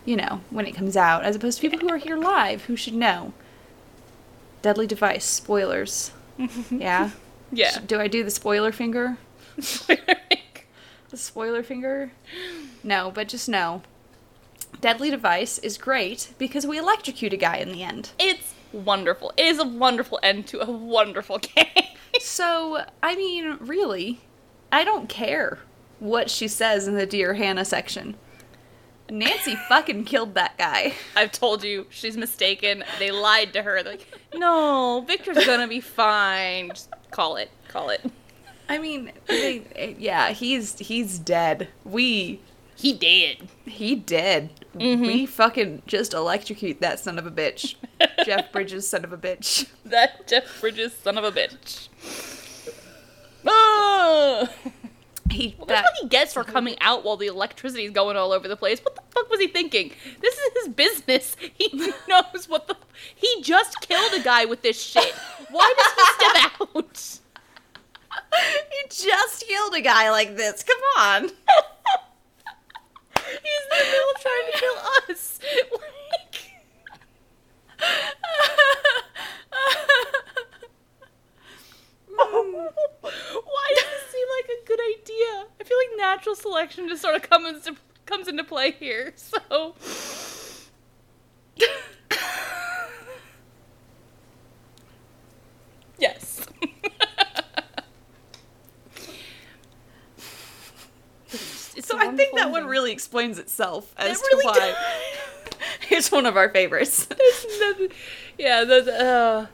you 0.03 0.17
know, 0.17 0.41
when 0.49 0.65
it 0.65 0.73
comes 0.75 0.97
out, 0.97 1.23
as 1.23 1.35
opposed 1.35 1.59
to 1.59 1.61
people 1.69 1.79
who 1.79 1.89
are 1.93 1.97
here 1.97 2.17
live 2.17 2.65
who 2.65 2.75
should 2.75 2.93
know. 2.93 3.33
Deadly 4.61 4.85
Device 4.85 5.23
spoilers. 5.25 6.11
yeah. 6.71 7.11
Yeah. 7.51 7.79
Do 7.87 7.99
I 7.99 8.07
do 8.07 8.23
the 8.23 8.29
spoiler 8.31 8.71
finger? 8.71 9.17
The 11.11 11.17
spoiler 11.17 11.61
finger? 11.61 12.13
No, 12.83 13.11
but 13.11 13.27
just 13.27 13.49
know. 13.49 13.81
Deadly 14.79 15.09
Device 15.09 15.57
is 15.59 15.77
great 15.77 16.33
because 16.37 16.65
we 16.65 16.77
electrocute 16.77 17.33
a 17.33 17.37
guy 17.37 17.57
in 17.57 17.71
the 17.73 17.83
end. 17.83 18.11
it's 18.17 18.53
wonderful. 18.71 19.33
It 19.35 19.45
is 19.47 19.59
a 19.59 19.67
wonderful 19.67 20.19
end 20.23 20.47
to 20.47 20.61
a 20.65 20.71
wonderful 20.71 21.37
game. 21.55 21.65
So, 22.21 22.85
I 23.03 23.17
mean, 23.17 23.57
really, 23.59 24.21
I 24.71 24.85
don't 24.85 25.09
care 25.09 25.59
what 25.99 26.29
she 26.29 26.47
says 26.47 26.87
in 26.87 26.95
the 26.95 27.05
Dear 27.05 27.33
Hannah 27.33 27.65
section. 27.65 28.15
Nancy 29.09 29.55
fucking 29.69 30.05
killed 30.05 30.35
that 30.35 30.57
guy. 30.57 30.93
I've 31.17 31.33
told 31.33 31.65
you 31.65 31.87
she's 31.89 32.15
mistaken. 32.15 32.85
They 32.99 33.11
lied 33.11 33.51
to 33.53 33.63
her. 33.63 33.83
They're 33.83 33.93
like, 33.93 34.07
no, 34.33 35.03
Victor's 35.05 35.45
gonna 35.45 35.67
be 35.67 35.81
fine. 35.81 36.69
Just 36.69 36.89
call 37.11 37.35
it. 37.35 37.51
Call 37.67 37.89
it. 37.89 38.09
I 38.71 38.77
mean, 38.77 39.11
they, 39.27 39.95
yeah, 39.99 40.29
he's 40.31 40.79
he's 40.79 41.19
dead. 41.19 41.67
We 41.83 42.39
He 42.75 42.93
did. 42.93 43.49
he 43.65 43.95
dead. 43.95 44.49
Mm-hmm. 44.77 45.05
We 45.05 45.25
fucking 45.25 45.81
just 45.87 46.13
electrocute 46.13 46.79
that 46.79 46.99
son 46.99 47.19
of 47.19 47.25
a 47.25 47.31
bitch. 47.31 47.75
Jeff 48.25 48.51
Bridges 48.51 48.87
son 48.87 49.03
of 49.03 49.11
a 49.11 49.17
bitch. 49.17 49.67
That 49.83 50.27
Jeff 50.27 50.61
Bridges 50.61 50.93
son 50.93 51.17
of 51.17 51.23
a 51.25 51.31
bitch. 51.31 51.89
Ah! 53.45 54.49
He 55.29 55.55
Well, 55.57 55.65
that, 55.67 55.73
that's 55.75 55.83
what 55.89 55.97
he 56.01 56.07
gets 56.09 56.33
for 56.33 56.43
coming 56.43 56.75
out 56.81 57.03
while 57.05 57.15
the 57.17 57.27
electricity's 57.27 57.91
going 57.91 58.17
all 58.17 58.31
over 58.33 58.47
the 58.47 58.57
place. 58.57 58.79
What 58.81 58.95
the 58.95 59.01
fuck 59.11 59.29
was 59.29 59.39
he 59.39 59.47
thinking? 59.47 59.91
This 60.21 60.35
is 60.35 60.65
his 60.65 60.73
business. 60.73 61.35
He 61.57 61.93
knows 62.07 62.47
what 62.49 62.67
the. 62.67 62.75
He 63.15 63.41
just 63.41 63.81
killed 63.81 64.13
a 64.13 64.19
guy 64.23 64.45
with 64.45 64.61
this 64.61 64.81
shit. 64.81 65.13
Why 65.49 65.73
does 65.77 65.93
he 65.93 66.25
step 66.25 66.61
out? 66.75 67.19
he 68.71 68.87
just 68.89 69.47
killed 69.47 69.73
a 69.75 69.81
guy 69.81 70.09
like 70.11 70.35
this. 70.35 70.63
Come 70.63 70.79
on. 70.97 71.23
He's 73.15 73.63
in 73.63 73.69
the 73.69 73.85
middle 73.85 74.09
of 74.15 74.21
trying 74.21 74.51
to 74.51 74.57
kill 74.59 74.77
us. 75.09 75.39
Like, 76.11 76.45
oh. 82.19 82.69
why 83.01 83.73
does 83.75 83.83
this 83.85 84.11
seem 84.11 84.27
like 84.37 84.49
a 84.61 84.65
good 84.67 84.79
idea? 84.79 85.45
I 85.59 85.63
feel 85.63 85.77
like 85.77 85.97
natural 85.97 86.35
selection 86.35 86.87
just 86.87 87.01
sort 87.01 87.15
of 87.15 87.21
comes 87.23 87.67
into 87.67 87.79
comes 88.05 88.27
into 88.27 88.43
play 88.43 88.71
here. 88.71 89.13
So. 89.15 89.75
yes. 95.97 96.45
It's 101.75 101.87
So 101.87 101.95
a 101.95 101.99
I 101.99 102.07
think 102.09 102.33
wonderful 102.33 102.37
that 102.37 102.51
one 102.51 102.55
ending. 102.55 102.59
Really 102.71 102.91
explains 102.91 103.37
itself 103.37 103.93
as 103.97 104.19
It 104.19 104.23
really 104.31 104.43
to 104.43 104.59
why 104.59 104.75
it's 105.91 106.11
one 106.11 106.25
of 106.25 106.35
our 106.37 106.49
favorites. 106.49 107.07
Yeah, 108.37 108.63
that's 108.63 108.87
uh. 108.87 109.47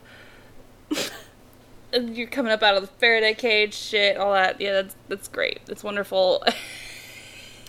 and 1.91 2.15
You're 2.15 2.27
coming 2.27 2.53
up 2.53 2.63
out 2.63 2.75
of 2.75 2.81
the 2.83 2.88
Faraday 2.88 3.33
cage, 3.33 3.74
shit, 3.74 4.15
all 4.15 4.31
that. 4.31 4.62
Yeah, 4.62 4.74
that's 4.74 4.95
that's 5.09 5.27
great. 5.27 5.65
That's 5.65 5.83
wonderful. 5.83 6.43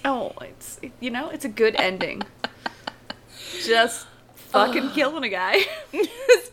Oh, 0.05 0.33
it's 0.41 0.79
you 1.01 1.11
know, 1.11 1.29
it's 1.31 1.45
a 1.45 1.49
good 1.49 1.75
ending. 1.75 2.23
Just 3.65 4.07
fucking 4.37 4.91
killing 4.91 5.25
a 5.25 5.29
guy. 5.29 5.59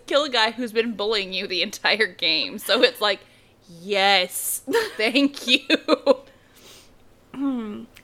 Kill 0.07 0.23
a 0.23 0.29
guy 0.29 0.49
who's 0.49 0.71
been 0.71 0.93
bullying 0.93 1.31
you 1.31 1.45
the 1.45 1.61
entire 1.61 2.07
game. 2.07 2.57
So 2.57 2.81
it's 2.81 2.99
like, 2.99 3.19
yes, 3.81 4.63
thank 4.97 5.47
you. 5.47 5.59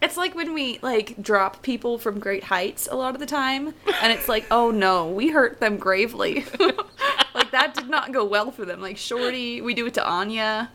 It's 0.01 0.17
like 0.17 0.35
when 0.35 0.53
we 0.53 0.79
like 0.81 1.21
drop 1.21 1.61
people 1.61 1.97
from 1.97 2.19
great 2.19 2.43
heights 2.45 2.87
a 2.91 2.95
lot 2.95 3.13
of 3.13 3.19
the 3.19 3.25
time, 3.25 3.73
and 4.01 4.11
it's 4.11 4.27
like, 4.27 4.45
oh 4.51 4.71
no, 4.71 5.07
we 5.07 5.29
hurt 5.29 5.59
them 5.59 5.77
gravely. 5.77 6.45
like 7.33 7.51
that 7.51 7.73
did 7.75 7.89
not 7.89 8.11
go 8.11 8.25
well 8.25 8.51
for 8.51 8.65
them. 8.65 8.81
Like 8.81 8.97
Shorty, 8.97 9.61
we 9.61 9.73
do 9.73 9.85
it 9.85 9.93
to 9.95 10.05
Anya. 10.05 10.71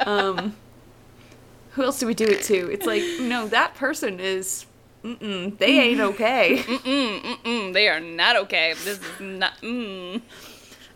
Um, 0.00 0.56
who 1.72 1.84
else 1.84 1.98
do 1.98 2.06
we 2.06 2.14
do 2.14 2.24
it 2.24 2.42
to? 2.44 2.70
It's 2.70 2.86
like, 2.86 3.02
no, 3.20 3.48
that 3.48 3.74
person 3.74 4.20
is, 4.20 4.66
mm-mm, 5.02 5.56
they 5.58 5.80
ain't 5.80 6.00
okay. 6.00 6.58
Mm, 6.82 7.20
mm, 7.42 7.72
they 7.72 7.88
are 7.88 8.00
not 8.00 8.36
okay. 8.36 8.74
This 8.84 8.98
is 8.98 9.20
not. 9.20 9.56
Mm. 9.62 10.20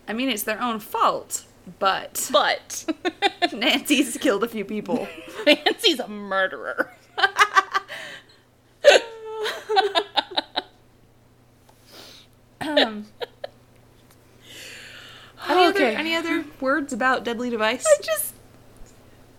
I 0.08 0.12
mean, 0.12 0.28
it's 0.28 0.42
their 0.42 0.60
own 0.60 0.80
fault, 0.80 1.44
but 1.78 2.28
But 2.32 2.84
Nancy's 3.52 4.16
killed 4.18 4.44
a 4.44 4.48
few 4.48 4.64
people. 4.64 5.08
Nancy's 5.46 6.00
a 6.00 6.08
murderer. 6.08 6.92
Um, 12.60 13.06
any, 15.48 15.66
other, 15.66 15.68
Okay. 15.68 15.94
any 15.94 16.14
other 16.14 16.44
words 16.60 16.92
about 16.92 17.24
Deadly 17.24 17.50
Device? 17.50 17.84
I 17.86 18.02
just 18.02 18.34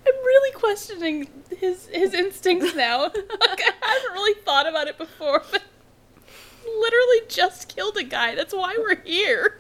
I'm 0.06 0.14
really 0.14 0.54
questioning 0.54 1.30
his 1.58 1.88
his 1.88 2.14
instincts 2.14 2.76
now. 2.76 3.02
like 3.04 3.14
I 3.22 3.72
haven't 3.82 4.14
really 4.14 4.40
thought 4.42 4.68
about 4.68 4.88
it 4.88 4.98
before, 4.98 5.44
but 5.52 5.64
literally 6.66 7.22
just 7.28 7.68
killed 7.74 7.98
a 7.98 8.04
guy. 8.04 8.36
That's 8.36 8.54
why 8.54 8.76
we're 8.78 9.02
here. 9.04 9.60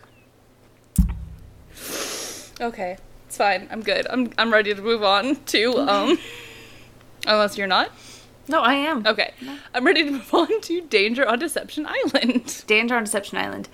Okay, 2.59 2.97
it's 3.27 3.37
fine. 3.37 3.67
I'm 3.71 3.81
good. 3.81 4.07
I'm 4.09 4.31
I'm 4.37 4.51
ready 4.51 4.73
to 4.73 4.81
move 4.81 5.03
on 5.03 5.35
to 5.47 5.77
um 5.77 6.17
unless 7.25 7.57
you're 7.57 7.67
not. 7.67 7.91
no, 8.47 8.61
I 8.61 8.73
am. 8.73 9.05
Okay. 9.05 9.33
I'm 9.73 9.85
ready 9.85 10.03
to 10.05 10.11
move 10.11 10.33
on 10.33 10.61
to 10.61 10.81
Danger 10.81 11.27
on 11.27 11.39
Deception 11.39 11.85
Island. 11.87 12.63
Danger 12.67 12.95
on 12.95 13.03
Deception 13.03 13.37
Island 13.37 13.69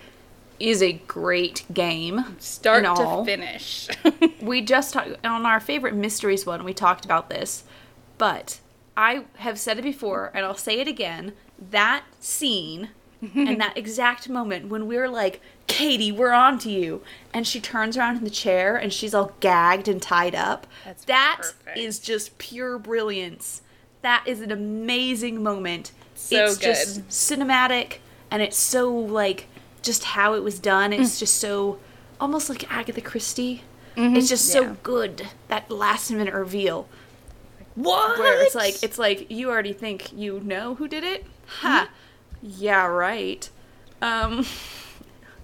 is 0.60 0.82
a 0.82 0.94
great 1.08 1.64
game. 1.74 2.36
Start 2.40 2.84
to 2.84 2.90
all. 2.90 3.26
finish. 3.26 3.90
We 4.42 4.62
just 4.62 4.94
talked 4.94 5.26
on 5.26 5.46
our 5.46 5.60
favorite 5.62 5.94
mysteries 5.96 6.46
one. 6.46 6.64
We 6.66 6.74
talked 6.74 7.06
about 7.06 7.30
this, 7.30 7.64
but 8.18 8.60
I 8.98 9.24
have 9.38 9.58
said 9.58 9.80
it 9.80 9.84
before, 9.84 10.32
and 10.34 10.46
I'll 10.46 10.56
say 10.56 10.80
it 10.82 10.88
again. 10.88 11.32
That 11.72 12.04
scene 12.20 12.90
and 13.36 13.62
that 13.62 13.78
exact 13.78 14.28
moment 14.30 14.68
when 14.68 14.86
we're 14.88 15.08
like, 15.10 15.42
"Katie, 15.68 16.12
we're 16.12 16.34
on 16.34 16.60
to 16.60 16.70
you," 16.70 17.02
and 17.34 17.48
she 17.48 17.60
turns 17.62 17.98
around 17.98 18.18
in 18.18 18.24
the 18.24 18.30
chair 18.30 18.76
and 18.76 18.92
she's 18.92 19.14
all 19.14 19.32
gagged 19.40 19.88
and 19.88 20.02
tied 20.02 20.36
up. 20.36 20.68
That's 20.86 21.06
That 21.06 21.38
perfect. 21.40 21.78
is 21.78 22.00
just 22.00 22.38
pure 22.38 22.78
brilliance. 22.78 23.62
That 24.02 24.24
is 24.26 24.42
an 24.42 24.52
amazing 24.52 25.42
moment. 25.42 25.92
So 26.16 26.46
it's 26.46 26.58
just 26.58 27.08
cinematic, 27.10 27.98
and 28.30 28.42
it's 28.42 28.58
so 28.58 28.92
like 28.94 29.48
just 29.82 30.04
how 30.04 30.34
it 30.34 30.44
was 30.44 30.60
done. 30.60 30.92
Mm. 30.92 31.00
It's 31.02 31.20
just 31.20 31.36
so 31.38 31.80
almost 32.20 32.50
like 32.50 32.72
Agatha 32.72 33.02
Christie. 33.02 33.64
It's 33.96 34.28
just 34.30 34.50
Mm-hmm. 34.54 34.64
Yeah. 34.64 34.70
so 34.74 34.78
good 34.84 35.28
that 35.50 35.70
last 35.70 36.10
minute 36.12 36.34
reveal 36.34 36.88
what? 37.76 38.18
where 38.20 38.42
it's 38.44 38.56
like 38.56 38.82
it's 38.84 38.98
like 39.00 39.30
you 39.32 39.50
already 39.50 39.74
think 39.74 40.12
you 40.14 40.40
know 40.40 40.76
who 40.76 40.88
did 40.88 41.04
it. 41.04 41.26
Ha. 41.62 41.90
Yeah, 42.44 42.86
right. 42.86 43.50
Um 44.02 44.46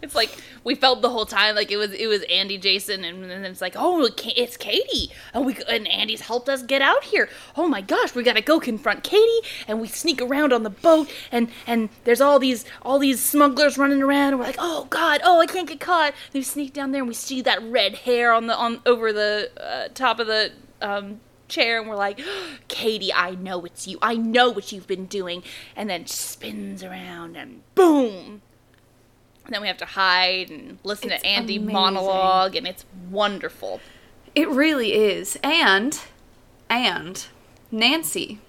It's 0.01 0.15
like 0.15 0.31
we 0.63 0.75
felt 0.75 1.01
the 1.01 1.09
whole 1.09 1.25
time 1.25 1.55
like 1.55 1.71
it 1.71 1.77
was 1.77 1.91
it 1.91 2.07
was 2.07 2.23
Andy, 2.29 2.57
Jason, 2.57 3.03
and 3.03 3.29
then 3.29 3.43
it's 3.43 3.61
like 3.61 3.75
oh 3.77 4.09
it's 4.17 4.57
Katie, 4.57 5.11
and 5.33 5.45
we 5.45 5.57
and 5.67 5.87
Andy's 5.87 6.21
helped 6.21 6.47
us 6.47 6.63
get 6.63 6.81
out 6.81 7.03
here. 7.03 7.29
Oh 7.55 7.67
my 7.67 7.81
gosh, 7.81 8.15
we 8.15 8.23
gotta 8.23 8.41
go 8.41 8.59
confront 8.59 9.03
Katie, 9.03 9.47
and 9.67 9.81
we 9.81 9.87
sneak 9.87 10.21
around 10.21 10.53
on 10.53 10.63
the 10.63 10.69
boat, 10.69 11.11
and 11.31 11.49
and 11.67 11.89
there's 12.05 12.21
all 12.21 12.39
these 12.39 12.65
all 12.81 12.99
these 12.99 13.21
smugglers 13.21 13.77
running 13.77 14.01
around, 14.01 14.29
and 14.29 14.39
we're 14.39 14.45
like 14.45 14.55
oh 14.59 14.87
god, 14.89 15.21
oh 15.23 15.41
I 15.41 15.45
can't 15.45 15.67
get 15.67 15.79
caught. 15.79 16.13
And 16.27 16.35
we 16.35 16.43
sneak 16.43 16.73
down 16.73 16.91
there, 16.91 17.01
and 17.01 17.07
we 17.07 17.13
see 17.13 17.41
that 17.41 17.61
red 17.61 17.95
hair 17.95 18.31
on 18.31 18.47
the 18.47 18.55
on 18.55 18.81
over 18.85 19.11
the 19.11 19.51
uh, 19.61 19.89
top 19.93 20.19
of 20.19 20.27
the 20.27 20.53
um, 20.81 21.19
chair 21.49 21.79
and 21.79 21.89
we're 21.89 21.95
like, 21.95 22.21
Katie, 22.67 23.13
I 23.13 23.31
know 23.31 23.65
it's 23.65 23.87
you. 23.87 23.97
I 24.01 24.15
know 24.15 24.49
what 24.49 24.71
you've 24.71 24.87
been 24.87 25.05
doing. 25.05 25.43
And 25.75 25.89
then 25.89 26.05
spins 26.07 26.83
around 26.83 27.35
and 27.35 27.61
boom. 27.75 28.41
And 29.45 29.53
then 29.55 29.61
we 29.61 29.67
have 29.67 29.77
to 29.77 29.85
hide 29.85 30.51
and 30.51 30.77
listen 30.83 31.11
It's 31.11 31.23
to 31.23 31.27
Andy 31.27 31.55
amazing. 31.57 31.73
monologue, 31.73 32.55
and 32.55 32.67
it's 32.67 32.85
wonderful. 33.09 33.81
It 34.35 34.47
really 34.47 34.93
is. 34.93 35.39
And, 35.43 35.99
and, 36.69 37.25
Nancy, 37.71 38.39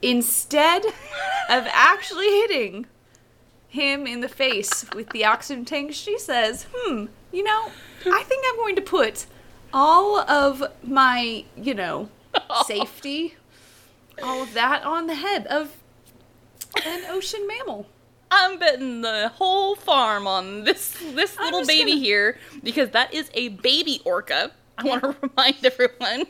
instead 0.00 0.84
of 0.84 1.66
actually 1.72 2.28
hitting 2.28 2.86
him 3.66 4.06
in 4.06 4.20
the 4.20 4.28
face 4.28 4.86
with 4.94 5.10
the 5.10 5.24
oxygen 5.24 5.64
tank, 5.64 5.92
she 5.92 6.16
says, 6.16 6.66
hmm, 6.72 7.06
you 7.32 7.42
know, 7.42 7.72
I 8.06 8.22
think 8.22 8.44
I'm 8.48 8.56
going 8.56 8.76
to 8.76 8.82
put 8.82 9.26
all 9.74 10.20
of 10.20 10.62
my, 10.82 11.44
you 11.56 11.74
know, 11.74 12.08
safety, 12.66 13.34
all 14.22 14.42
of 14.42 14.54
that 14.54 14.84
on 14.84 15.06
the 15.08 15.16
head 15.16 15.46
of 15.48 15.76
an 16.86 17.02
ocean 17.10 17.46
mammal. 17.46 17.86
I'm 18.30 18.58
betting 18.58 19.02
the 19.02 19.28
whole 19.34 19.74
farm 19.76 20.26
on 20.26 20.64
this 20.64 20.96
this 21.14 21.38
little 21.38 21.66
baby 21.66 21.90
gonna- 21.92 22.00
here 22.02 22.38
because 22.62 22.90
that 22.90 23.12
is 23.12 23.30
a 23.34 23.48
baby 23.48 24.00
orca. 24.04 24.52
I 24.78 24.84
want 24.84 25.02
to 25.02 25.16
remind 25.22 25.64
everyone. 25.64 26.24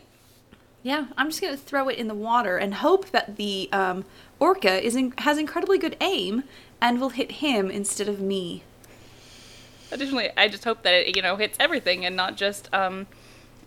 Yeah, 0.82 1.06
I'm 1.16 1.30
just 1.30 1.40
gonna 1.40 1.56
throw 1.56 1.88
it 1.88 1.96
in 1.98 2.08
the 2.08 2.14
water 2.14 2.58
and 2.58 2.74
hope 2.74 3.10
that 3.10 3.36
the 3.36 3.70
um, 3.72 4.04
orca 4.38 4.84
is 4.84 4.96
in- 4.96 5.14
has 5.18 5.38
incredibly 5.38 5.78
good 5.78 5.96
aim 6.00 6.44
and 6.80 7.00
will 7.00 7.10
hit 7.10 7.32
him 7.32 7.70
instead 7.70 8.08
of 8.08 8.20
me. 8.20 8.64
Additionally, 9.90 10.30
I 10.36 10.48
just 10.48 10.64
hope 10.64 10.82
that 10.82 10.92
it 10.92 11.16
you 11.16 11.22
know 11.22 11.36
hits 11.36 11.56
everything 11.60 12.04
and 12.04 12.16
not 12.16 12.36
just 12.36 12.68
um 12.74 13.06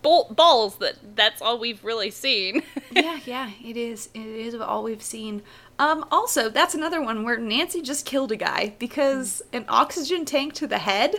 bol- 0.02 0.34
balls. 0.36 0.78
That 0.78 1.16
that's 1.16 1.42
all 1.42 1.60
we've 1.60 1.84
really 1.84 2.12
seen. 2.12 2.64
yeah, 2.92 3.20
yeah, 3.26 3.52
it 3.64 3.78
is. 3.78 4.10
It 4.14 4.26
is 4.26 4.56
all 4.56 4.84
we've 4.84 5.04
seen. 5.04 5.42
Um, 5.80 6.06
also, 6.12 6.50
that's 6.50 6.74
another 6.74 7.02
one 7.02 7.24
where 7.24 7.38
Nancy 7.38 7.82
just 7.82 8.06
killed 8.06 8.32
a 8.32 8.36
guy 8.36 8.74
because 8.80 9.44
an 9.54 9.66
oxygen 9.68 10.26
tank 10.26 10.54
to 10.54 10.68
the 10.68 10.80
head. 10.80 11.16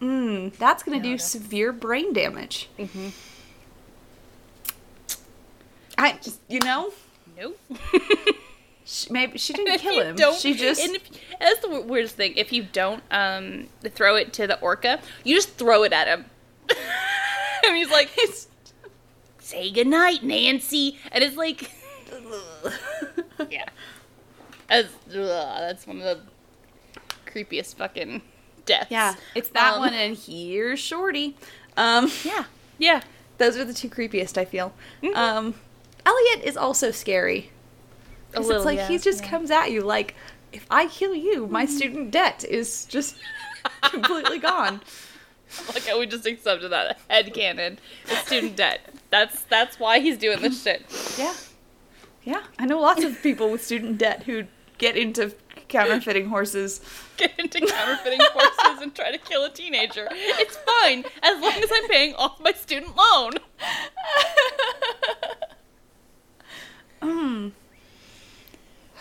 Mm, 0.00 0.56
that's 0.56 0.82
gonna 0.82 1.00
do 1.00 1.18
severe 1.18 1.72
brain 1.72 2.12
damage. 2.12 2.68
Mm-hmm. 2.78 3.08
I 5.98 6.12
just, 6.22 6.40
you 6.48 6.60
know, 6.60 6.92
nope. 7.36 7.60
she, 8.84 9.12
maybe 9.12 9.38
she 9.38 9.52
didn't 9.52 9.78
kill 9.80 10.00
him. 10.00 10.16
she 10.38 10.54
just 10.54 10.80
and 10.80 10.96
if, 10.96 11.02
that's 11.38 11.60
the 11.60 11.82
weirdest 11.82 12.16
thing. 12.16 12.34
If 12.36 12.52
you 12.52 12.62
don't 12.62 13.02
um 13.10 13.68
throw 13.82 14.16
it 14.16 14.32
to 14.34 14.46
the 14.46 14.58
orca, 14.60 15.00
you 15.24 15.34
just 15.34 15.50
throw 15.50 15.82
it 15.82 15.92
at 15.92 16.08
him, 16.08 16.24
and 17.66 17.76
he's 17.76 17.90
like, 17.90 18.10
"Say 19.38 19.70
goodnight, 19.70 20.22
Nancy," 20.22 20.98
and 21.12 21.22
it's 21.24 21.36
like, 21.36 21.70
yeah, 23.50 23.66
that's 24.68 24.88
ugh, 25.08 25.14
that's 25.14 25.86
one 25.86 26.00
of 26.00 26.04
the 26.04 26.20
creepiest 27.30 27.76
fucking 27.76 28.22
deaths. 28.66 28.90
yeah, 28.90 29.14
it's 29.34 29.48
that 29.50 29.74
Um, 29.74 29.80
one 29.80 29.94
and 29.94 30.16
here's 30.16 30.78
Shorty. 30.80 31.36
Um, 31.76 32.10
Yeah, 32.24 32.44
yeah. 32.78 33.02
Those 33.38 33.56
are 33.56 33.64
the 33.64 33.72
two 33.72 33.88
creepiest, 33.88 34.36
I 34.36 34.44
feel. 34.44 34.74
Mhm. 35.02 35.16
Um, 35.16 35.54
Elliot 36.04 36.44
is 36.44 36.56
also 36.56 36.90
scary. 36.90 37.50
A 38.34 38.40
little, 38.40 38.56
it's 38.56 38.64
like 38.64 38.76
yeah, 38.78 38.88
he 38.88 38.98
just 38.98 39.22
yeah. 39.24 39.30
comes 39.30 39.50
at 39.50 39.70
you 39.72 39.80
like, 39.82 40.14
if 40.52 40.66
I 40.70 40.86
kill 40.86 41.14
you, 41.14 41.46
my 41.46 41.64
student 41.64 42.10
debt 42.10 42.44
is 42.48 42.84
just 42.86 43.16
completely 43.82 44.38
gone. 44.38 44.82
Like 45.74 45.86
how 45.86 45.98
we 45.98 46.06
just 46.06 46.26
accepted 46.26 46.70
that 46.70 46.98
head 47.08 47.32
canon. 47.34 47.78
It's 48.06 48.26
student 48.26 48.56
debt. 48.56 48.80
That's 49.10 49.42
that's 49.42 49.78
why 49.78 50.00
he's 50.00 50.18
doing 50.18 50.40
this 50.40 50.62
shit. 50.62 50.84
Yeah. 51.18 51.34
Yeah. 52.22 52.42
I 52.58 52.66
know 52.66 52.80
lots 52.80 53.04
of 53.04 53.22
people 53.22 53.50
with 53.50 53.64
student 53.64 53.98
debt 53.98 54.24
who 54.24 54.44
get 54.78 54.96
into 54.96 55.34
counterfeiting 55.68 56.28
horses. 56.28 56.80
Get 57.16 57.38
into 57.38 57.60
counterfeiting 57.60 58.20
horses 58.32 58.80
and 58.80 58.94
try 58.94 59.12
to 59.12 59.18
kill 59.18 59.44
a 59.44 59.50
teenager. 59.50 60.08
It's 60.10 60.56
fine 60.56 61.04
as 61.22 61.38
long 61.38 61.52
as 61.52 61.70
I'm 61.70 61.86
paying 61.86 62.14
off 62.14 62.40
my 62.40 62.52
student 62.52 62.96
loan. 62.96 63.32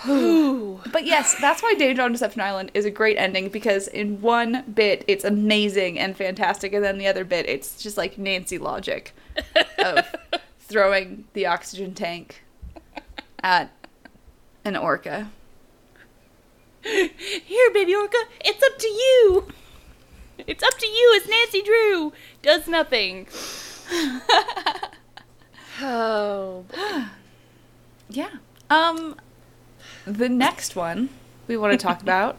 Mm. 0.03 0.38
But 0.99 1.07
yes, 1.07 1.33
that's 1.39 1.63
why 1.63 1.75
Danger 1.75 2.01
on 2.01 2.11
Deception 2.11 2.41
Island 2.41 2.71
is 2.73 2.83
a 2.83 2.91
great 2.91 3.15
ending 3.17 3.47
because 3.47 3.87
in 3.87 4.19
one 4.19 4.65
bit 4.73 5.05
it's 5.07 5.23
amazing 5.23 5.97
and 5.97 6.13
fantastic, 6.13 6.73
and 6.73 6.83
then 6.83 6.97
the 6.97 7.07
other 7.07 7.23
bit 7.23 7.47
it's 7.47 7.81
just 7.81 7.95
like 7.95 8.17
Nancy 8.17 8.57
logic 8.57 9.15
of 9.77 10.05
throwing 10.59 11.23
the 11.31 11.45
oxygen 11.45 11.93
tank 11.93 12.43
at 13.41 13.71
an 14.65 14.75
orca. 14.75 15.31
Here, 16.83 17.71
baby 17.73 17.95
orca, 17.95 18.17
it's 18.43 18.61
up 18.61 18.77
to 18.77 18.87
you. 18.87 19.47
It's 20.45 20.63
up 20.63 20.77
to 20.77 20.85
you 20.85 21.21
as 21.21 21.29
Nancy 21.29 21.61
Drew 21.61 22.11
does 22.41 22.67
nothing. 22.67 23.25
oh. 25.81 26.65
Yeah. 28.11 28.31
Um, 28.71 29.17
the 30.17 30.29
next 30.29 30.75
one 30.75 31.09
we 31.47 31.57
want 31.57 31.71
to 31.71 31.77
talk 31.77 32.01
about 32.07 32.37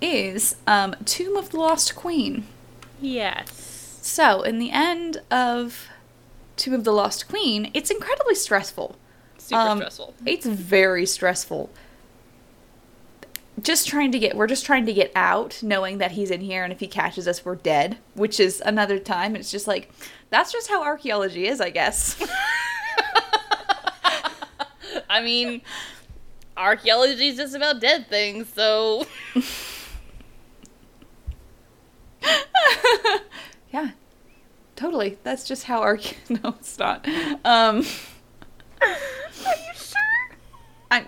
is 0.00 0.56
um, 0.66 0.94
Tomb 1.04 1.36
of 1.36 1.50
the 1.50 1.58
Lost 1.58 1.94
Queen. 1.96 2.46
Yes. 3.00 3.98
So, 4.02 4.42
in 4.42 4.58
the 4.58 4.70
end 4.70 5.22
of 5.30 5.88
Tomb 6.56 6.74
of 6.74 6.84
the 6.84 6.92
Lost 6.92 7.28
Queen, 7.28 7.70
it's 7.74 7.90
incredibly 7.90 8.34
stressful. 8.34 8.96
Super 9.38 9.60
Um, 9.60 9.78
stressful. 9.78 10.14
It's 10.26 10.46
very 10.46 11.04
stressful. 11.06 11.70
Just 13.60 13.88
trying 13.88 14.12
to 14.12 14.18
get, 14.20 14.36
we're 14.36 14.46
just 14.46 14.64
trying 14.64 14.86
to 14.86 14.92
get 14.92 15.10
out, 15.16 15.60
knowing 15.64 15.98
that 15.98 16.12
he's 16.12 16.30
in 16.30 16.40
here, 16.40 16.62
and 16.62 16.72
if 16.72 16.78
he 16.80 16.86
catches 16.86 17.26
us, 17.26 17.44
we're 17.44 17.56
dead. 17.56 17.98
Which 18.14 18.38
is 18.38 18.62
another 18.64 19.00
time. 19.00 19.34
It's 19.34 19.50
just 19.50 19.66
like, 19.66 19.90
that's 20.30 20.52
just 20.52 20.68
how 20.68 20.82
archaeology 20.84 21.46
is, 21.48 21.60
I 21.60 21.70
guess. 21.70 22.22
I 25.10 25.20
mean, 25.22 25.62
archaeology 26.58 27.28
is 27.28 27.36
just 27.36 27.54
about 27.54 27.80
dead 27.80 28.08
things, 28.08 28.48
so 28.54 29.06
yeah, 33.70 33.90
totally. 34.76 35.18
That's 35.22 35.46
just 35.46 35.64
how 35.64 35.80
archae. 35.82 36.14
No, 36.42 36.50
it's 36.58 36.78
not. 36.78 37.06
Um, 37.44 37.84
Are 38.80 38.88
you 38.88 39.74
sure? 39.74 40.36
I, 40.90 41.04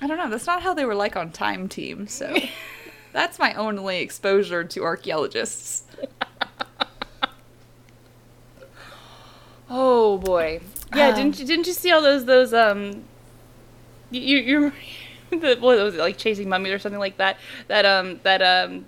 I 0.00 0.06
don't 0.06 0.16
know. 0.18 0.28
That's 0.30 0.46
not 0.46 0.62
how 0.62 0.74
they 0.74 0.84
were 0.84 0.94
like 0.94 1.16
on 1.16 1.30
Time 1.32 1.68
Team. 1.68 2.06
So 2.06 2.34
that's 3.12 3.38
my 3.38 3.54
only 3.54 4.00
exposure 4.00 4.64
to 4.64 4.82
archaeologists. 4.82 5.84
Oh 9.74 10.18
boy. 10.18 10.60
Yeah, 10.94 11.08
Um, 11.08 11.14
didn't 11.14 11.38
you 11.38 11.46
didn't 11.46 11.66
you 11.66 11.72
see 11.72 11.90
all 11.90 12.02
those 12.02 12.26
those 12.26 12.52
um 12.52 13.04
you 14.12 14.38
you 14.38 14.72
the 15.30 15.56
what 15.60 15.78
was 15.78 15.94
it 15.94 15.98
like 15.98 16.18
chasing 16.18 16.48
mummies 16.48 16.72
or 16.72 16.78
something 16.78 17.00
like 17.00 17.16
that 17.16 17.38
that 17.68 17.84
um 17.84 18.20
that 18.22 18.42
um 18.42 18.84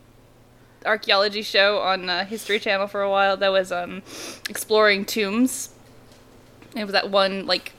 archaeology 0.84 1.40
show 1.42 1.78
on 1.78 2.10
uh, 2.10 2.26
History 2.26 2.58
Channel 2.60 2.86
for 2.86 3.00
a 3.00 3.10
while 3.10 3.36
that 3.38 3.50
was 3.50 3.72
um 3.72 4.02
exploring 4.50 5.04
tombs. 5.04 5.70
It 6.76 6.84
was 6.84 6.92
that 6.92 7.10
one 7.10 7.46
like 7.46 7.72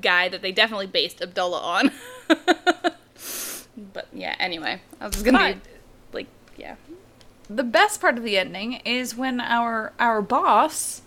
guy 0.00 0.28
that 0.28 0.42
they 0.42 0.52
definitely 0.52 0.86
based 0.86 1.22
Abdullah 1.22 1.60
on. 1.60 1.92
but 3.92 4.08
yeah, 4.12 4.34
anyway, 4.38 4.80
I 5.00 5.06
was 5.06 5.22
gonna 5.22 5.38
But- 5.38 5.64
be 5.64 5.70
like 6.12 6.26
yeah. 6.56 6.76
the 7.48 7.62
best 7.64 8.00
part 8.00 8.18
of 8.18 8.24
the 8.24 8.36
ending 8.36 8.74
is 8.84 9.14
when 9.14 9.40
our 9.40 9.92
our 9.98 10.20
boss 10.22 11.02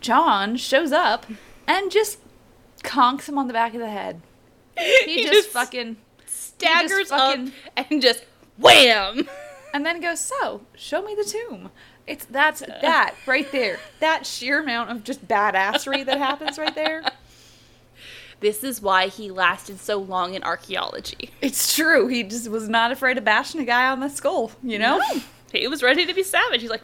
John 0.00 0.56
shows 0.56 0.92
up 0.92 1.26
and 1.66 1.90
just 1.90 2.18
conks 2.82 3.28
him 3.28 3.38
on 3.38 3.46
the 3.46 3.52
back 3.52 3.74
of 3.74 3.80
the 3.80 3.90
head. 3.90 4.20
He, 5.04 5.24
just, 5.24 5.50
fucking 5.50 5.96
staggers 6.26 7.08
fucking- 7.08 7.52
up 7.76 7.86
and 7.90 8.00
just 8.02 8.24
wham. 8.58 9.28
and 9.74 9.84
then 9.84 10.00
goes, 10.00 10.20
"So, 10.20 10.62
show 10.74 11.02
me 11.02 11.14
the 11.14 11.24
tomb." 11.24 11.70
It's 12.06 12.24
that's 12.24 12.60
that 12.60 13.14
right 13.26 13.50
there. 13.52 13.78
That 14.00 14.26
sheer 14.26 14.62
amount 14.62 14.90
of 14.90 15.04
just 15.04 15.28
badassery 15.28 16.04
that 16.06 16.18
happens 16.18 16.58
right 16.58 16.74
there. 16.74 17.04
This 18.40 18.64
is 18.64 18.80
why 18.80 19.08
he 19.08 19.30
lasted 19.30 19.80
so 19.80 19.98
long 19.98 20.32
in 20.32 20.42
archaeology. 20.42 21.28
It's 21.42 21.74
true. 21.76 22.08
He 22.08 22.22
just 22.22 22.48
was 22.48 22.70
not 22.70 22.90
afraid 22.90 23.18
of 23.18 23.24
bashing 23.24 23.60
a 23.60 23.66
guy 23.66 23.90
on 23.90 24.00
the 24.00 24.08
skull, 24.08 24.50
you 24.62 24.78
know? 24.78 24.98
He 25.52 25.68
was 25.68 25.82
ready 25.82 26.06
to 26.06 26.14
be 26.14 26.22
savage. 26.22 26.62
He's 26.62 26.70
like, 26.70 26.80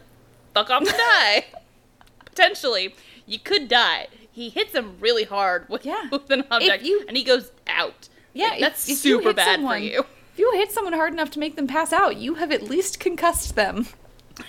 fuck 0.53 0.69
off 0.69 0.81
and 0.83 0.89
die. 0.89 1.45
Potentially, 2.25 2.93
you 3.25 3.39
could 3.39 3.67
die. 3.67 4.07
He 4.37 4.49
hits 4.49 4.73
him 4.75 4.97
really 4.99 5.23
hard 5.23 5.67
with, 5.67 5.83
Yeah. 5.83 6.07
with 6.11 6.29
an 6.29 6.43
object, 6.51 6.83
you- 6.83 7.03
and 7.07 7.17
he 7.17 7.23
goes 7.23 7.51
out. 7.65 8.07
Yeah, 8.35 8.49
Like, 8.49 8.59
that's 8.59 8.87
if 8.87 8.97
super 8.99 9.33
bad 9.33 9.55
someone- 9.55 9.77
for 9.79 9.83
you. 9.83 10.01
If 10.33 10.37
you 10.39 10.51
hit 10.53 10.71
someone 10.71 10.93
hard 10.93 11.11
enough 11.11 11.31
to 11.31 11.39
make 11.39 11.55
them 11.55 11.65
pass 11.65 11.91
out, 11.91 12.17
you 12.17 12.35
have 12.35 12.51
at 12.51 12.61
least 12.61 12.99
concussed 12.99 13.55
them. 13.55 13.87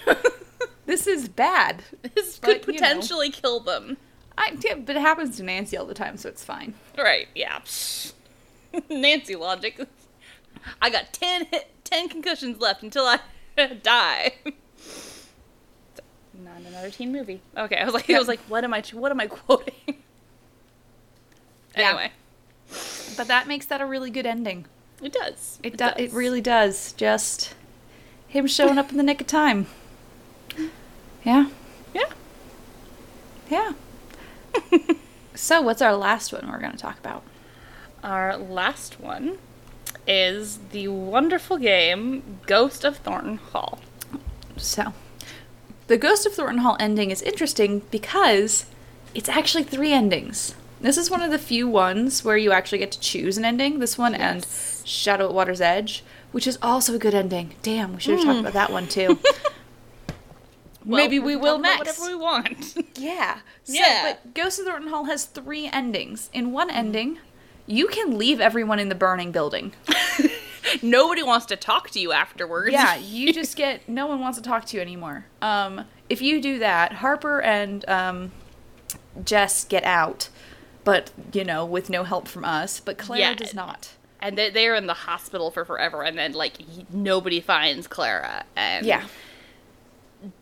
this 0.85 1.07
is 1.07 1.31
bad. 1.31 1.83
This 2.15 2.39
But, 2.39 2.63
could 2.65 2.75
you 2.75 2.81
know. 2.81 2.87
potentially 2.87 3.31
kill 3.31 3.61
them. 3.61 3.97
I, 4.37 4.59
yeah, 4.63 4.75
but 4.75 4.95
it 4.97 5.01
happens 5.01 5.39
to 5.39 5.43
Nancy 5.43 5.79
all 5.79 5.87
the 5.87 5.95
time, 5.95 6.19
so 6.19 6.29
it's 6.29 6.45
fine. 6.45 6.75
Right, 6.99 7.29
yeah. 7.35 7.61
Nancy 8.91 9.37
logic. 9.37 9.81
I 10.83 10.91
got 10.91 11.15
10, 11.15 11.47
hit, 11.47 11.71
10 11.85 12.11
concussions 12.11 12.61
left 12.61 12.83
until 12.83 13.07
I 13.07 13.21
die. 13.83 14.35
Not 16.69 16.73
another 16.81 16.91
teen 16.91 17.13
movie. 17.13 17.41
Okay, 17.57 17.77
I 17.77 17.85
was 17.85 17.95
like, 17.95 18.11
I 18.11 18.19
was 18.19 18.29
like, 18.29 18.41
what 18.41 18.63
am 18.65 18.75
I, 18.75 18.83
what 18.93 19.11
am 19.11 19.21
I 19.21 19.27
quoting? 19.29 19.75
Yeah. 21.77 21.89
Anyway, 21.91 22.13
But 23.17 23.29
that 23.29 23.47
makes 23.49 23.67
that 23.67 23.81
a 23.81 23.87
really 23.87 24.11
good 24.11 24.27
ending. 24.27 24.67
it 25.03 25.13
does. 25.13 25.59
It, 25.63 25.77
do- 25.77 25.91
it 25.97 26.13
really 26.13 26.41
does. 26.41 26.93
Just 26.93 27.55
him 28.27 28.47
showing 28.47 28.79
up 28.79 28.91
in 28.91 28.97
the 28.97 29.03
nick 29.03 29.21
of 29.21 29.27
time. 29.27 29.67
Yeah. 31.25 31.49
Yeah. 31.95 32.11
Yeah. 33.51 33.73
so, 35.35 35.63
what's 35.63 35.81
our 35.81 35.95
last 35.97 36.33
one 36.33 36.51
we're 36.51 36.59
going 36.59 36.73
to 36.73 36.79
talk 36.79 36.99
about? 36.99 37.23
Our 38.03 38.37
last 38.37 39.01
one 39.01 39.39
is 40.07 40.59
the 40.73 40.89
wonderful 40.89 41.59
game 41.59 42.41
Ghost 42.47 42.85
of 42.85 42.97
Thornton 42.99 43.37
Hall. 43.39 43.79
So, 44.57 44.93
the 45.89 45.99
Ghost 45.99 46.27
of 46.27 46.35
Thornton 46.35 46.59
Hall 46.59 46.77
ending 46.79 47.11
is 47.11 47.23
interesting 47.23 47.83
because 47.91 48.67
it's 49.15 49.29
actually 49.29 49.65
three 49.65 49.93
endings. 49.93 50.55
This 50.81 50.97
is 50.97 51.11
one 51.11 51.23
of 51.23 51.31
the 51.31 51.39
few 51.39 51.67
ones 51.67 52.25
where 52.25 52.37
you 52.37 52.53
actually 52.53 52.79
get 52.79 52.93
to 52.93 53.01
choose 53.01 53.37
an 53.37 53.45
ending. 53.45 53.81
This 53.81 53.99
one 53.99 54.15
and 54.15 54.47
Shadow 54.85 55.27
at 55.27 55.35
Water's 55.35 55.61
Edge, 55.61 56.05
which 56.31 56.47
is 56.47 56.59
also 56.63 56.95
a 56.95 56.99
good 56.99 57.15
ending. 57.15 57.55
Damn, 57.63 57.95
we 57.95 58.01
should 58.01 58.15
have 58.15 58.25
talked 58.25 58.39
hmm. 58.39 58.47
about 58.47 58.53
that 58.53 58.71
one 58.73 58.87
too. 58.87 59.19
Well, 60.89 61.05
Maybe 61.05 61.19
we 61.19 61.37
will 61.37 61.59
next. 61.59 61.81
Whatever 61.81 62.07
we 62.07 62.15
want. 62.15 62.75
Yeah. 62.99 63.41
So, 63.65 63.75
Yeah. 63.75 64.03
but 64.05 64.33
Ghost 64.33 64.59
of 64.59 64.65
Thornton 64.65 64.89
Hall 64.89 65.05
has 65.05 65.27
three 65.27 65.69
endings. 65.71 66.31
In 66.33 66.51
one 66.51 66.71
hmm. 66.71 66.77
ending, 66.77 67.19
you 67.67 67.89
can 67.89 68.17
leave 68.17 68.41
everyone 68.41 68.79
in 68.79 68.89
the 68.89 68.95
burning 68.95 69.31
building. 69.31 69.73
Nobody 70.83 71.23
wants 71.23 71.47
to 71.47 71.57
talk 71.57 71.91
to 71.91 72.01
you 72.01 72.13
afterwards. 72.13 72.73
Yeah, 72.73 72.97
you 73.03 73.33
just 73.33 73.57
get 73.57 73.89
no 73.89 74.07
one 74.07 74.21
wants 74.21 74.39
to 74.39 74.45
talk 74.45 74.65
to 74.67 74.77
you 74.77 74.83
anymore. 74.83 75.27
Um, 75.43 75.85
if 76.09 76.21
you 76.23 76.41
do 76.41 76.59
that, 76.59 76.95
Harper 76.95 77.41
and 77.41 77.89
um, 77.89 78.33
Jess 79.25 79.65
get 79.65 79.85
out, 79.85 80.29
but 80.85 81.11
you 81.33 81.45
know, 81.45 81.65
with 81.65 81.91
no 81.91 82.05
help 82.05 82.29
from 82.29 82.45
us. 82.45 82.81
But 82.81 82.99
Clara 82.99 83.21
Yeah. 83.21 83.35
does 83.35 83.55
not. 83.55 83.91
and 84.21 84.37
they, 84.37 84.51
they're 84.51 84.75
in 84.75 84.87
the 84.87 84.95
hospital 84.95 85.51
for 85.53 85.65
forever 85.65 86.03
and 86.03 86.19
then 86.19 86.33
like 86.33 86.55
nobody 86.93 87.41
finds 87.41 87.87
clara 87.87 88.45
and 88.57 88.85
Yeah. 88.85 89.07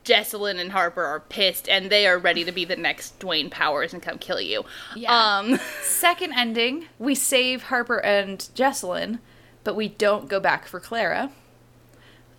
jessalyn 0.04 0.58
and 0.58 0.72
harper 0.72 1.04
are 1.04 1.20
pissed 1.20 1.68
and 1.68 1.90
they 1.90 2.06
are 2.06 2.16
ready 2.18 2.42
to 2.42 2.50
be 2.52 2.64
the 2.64 2.76
next 2.76 3.18
dwayne 3.18 3.50
powers 3.50 3.92
and 3.92 4.02
come 4.02 4.16
kill 4.16 4.40
you 4.40 4.64
Yeah. 4.94 5.12
um 5.38 5.58
Second 5.82 6.32
ending, 6.34 6.86
we 6.98 7.14
save 7.14 7.64
Harper 7.64 7.98
and 7.98 8.38
Jessalyn, 8.54 9.18
but 9.66 9.76
we 9.76 9.88
don't 9.88 10.28
go 10.28 10.40
back 10.40 10.66
for 10.66 10.80
Clara. 10.80 11.30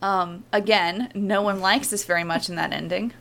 Um, 0.01 0.43
again, 0.53 1.11
no 1.13 1.41
one 1.41 1.59
likes 1.59 1.91
us 1.93 2.03
very 2.03 2.23
much 2.23 2.49
in 2.49 2.55
that 2.55 2.71
ending. 2.73 3.13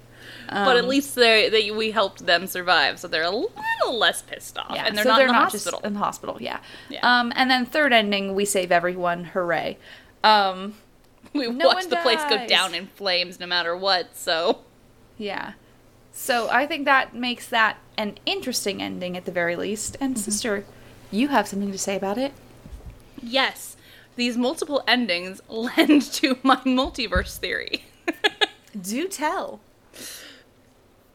but 0.49 0.77
at 0.77 0.85
Um, 0.85 0.89
least 0.89 1.15
they, 1.15 1.49
they 1.49 1.71
we 1.71 1.91
helped 1.91 2.25
them 2.27 2.47
survive 2.47 2.99
so 2.99 3.09
they're 3.09 3.23
a 3.23 3.31
little 3.31 3.99
less 3.99 4.23
pissed 4.23 4.59
off 4.59 4.77
and 4.77 4.97
they're 4.97 5.05
so 5.05 5.11
not 5.11 5.17
they're 5.19 5.27
in 5.27 5.33
the 5.33 5.39
not 5.39 5.53
hospital 5.53 5.81
in 5.85 5.93
the 5.95 5.99
hospital. 5.99 6.37
Yeah. 6.41 6.61
Yeah. 6.89 7.01
Um, 7.03 7.33
and 7.37 7.51
then 7.51 7.67
third 7.67 7.93
ending, 7.93 8.35
we 8.35 8.45
save 8.45 8.71
everyone. 8.73 9.25
Hooray. 9.25 9.79
Um, 10.23 10.75
we 11.33 11.49
no 11.49 11.67
watch 11.69 11.87
the 11.89 11.97
place 11.97 12.21
go 12.29 12.47
down 12.47 12.75
in 12.75 12.87
flames 12.89 13.41
no 13.41 13.47
matter 13.47 13.77
what 13.77 14.17
so 14.17 14.61
yeah. 15.19 15.53
So 16.13 16.49
I 16.51 16.67
think 16.67 16.85
that 16.87 17.15
makes 17.15 17.47
that 17.49 17.79
an 17.99 18.19
interesting 18.27 18.83
ending 18.83 19.17
at 19.17 19.25
the 19.27 19.33
very 19.33 19.57
least. 19.57 19.97
And 20.01 20.19
sister, 20.19 20.65
you 21.11 21.29
have 21.29 21.47
something 21.49 21.73
to 21.73 21.79
say 21.79 21.97
about 21.97 22.19
it? 22.19 22.33
yes 23.23 23.76
these 24.17 24.37
multiple 24.37 24.83
endings 24.89 25.41
lend 25.49 26.03
to 26.03 26.39
my 26.43 26.57
multiverse 26.57 27.37
theory 27.39 27.85
Do 28.81 29.09
tell. 29.09 29.61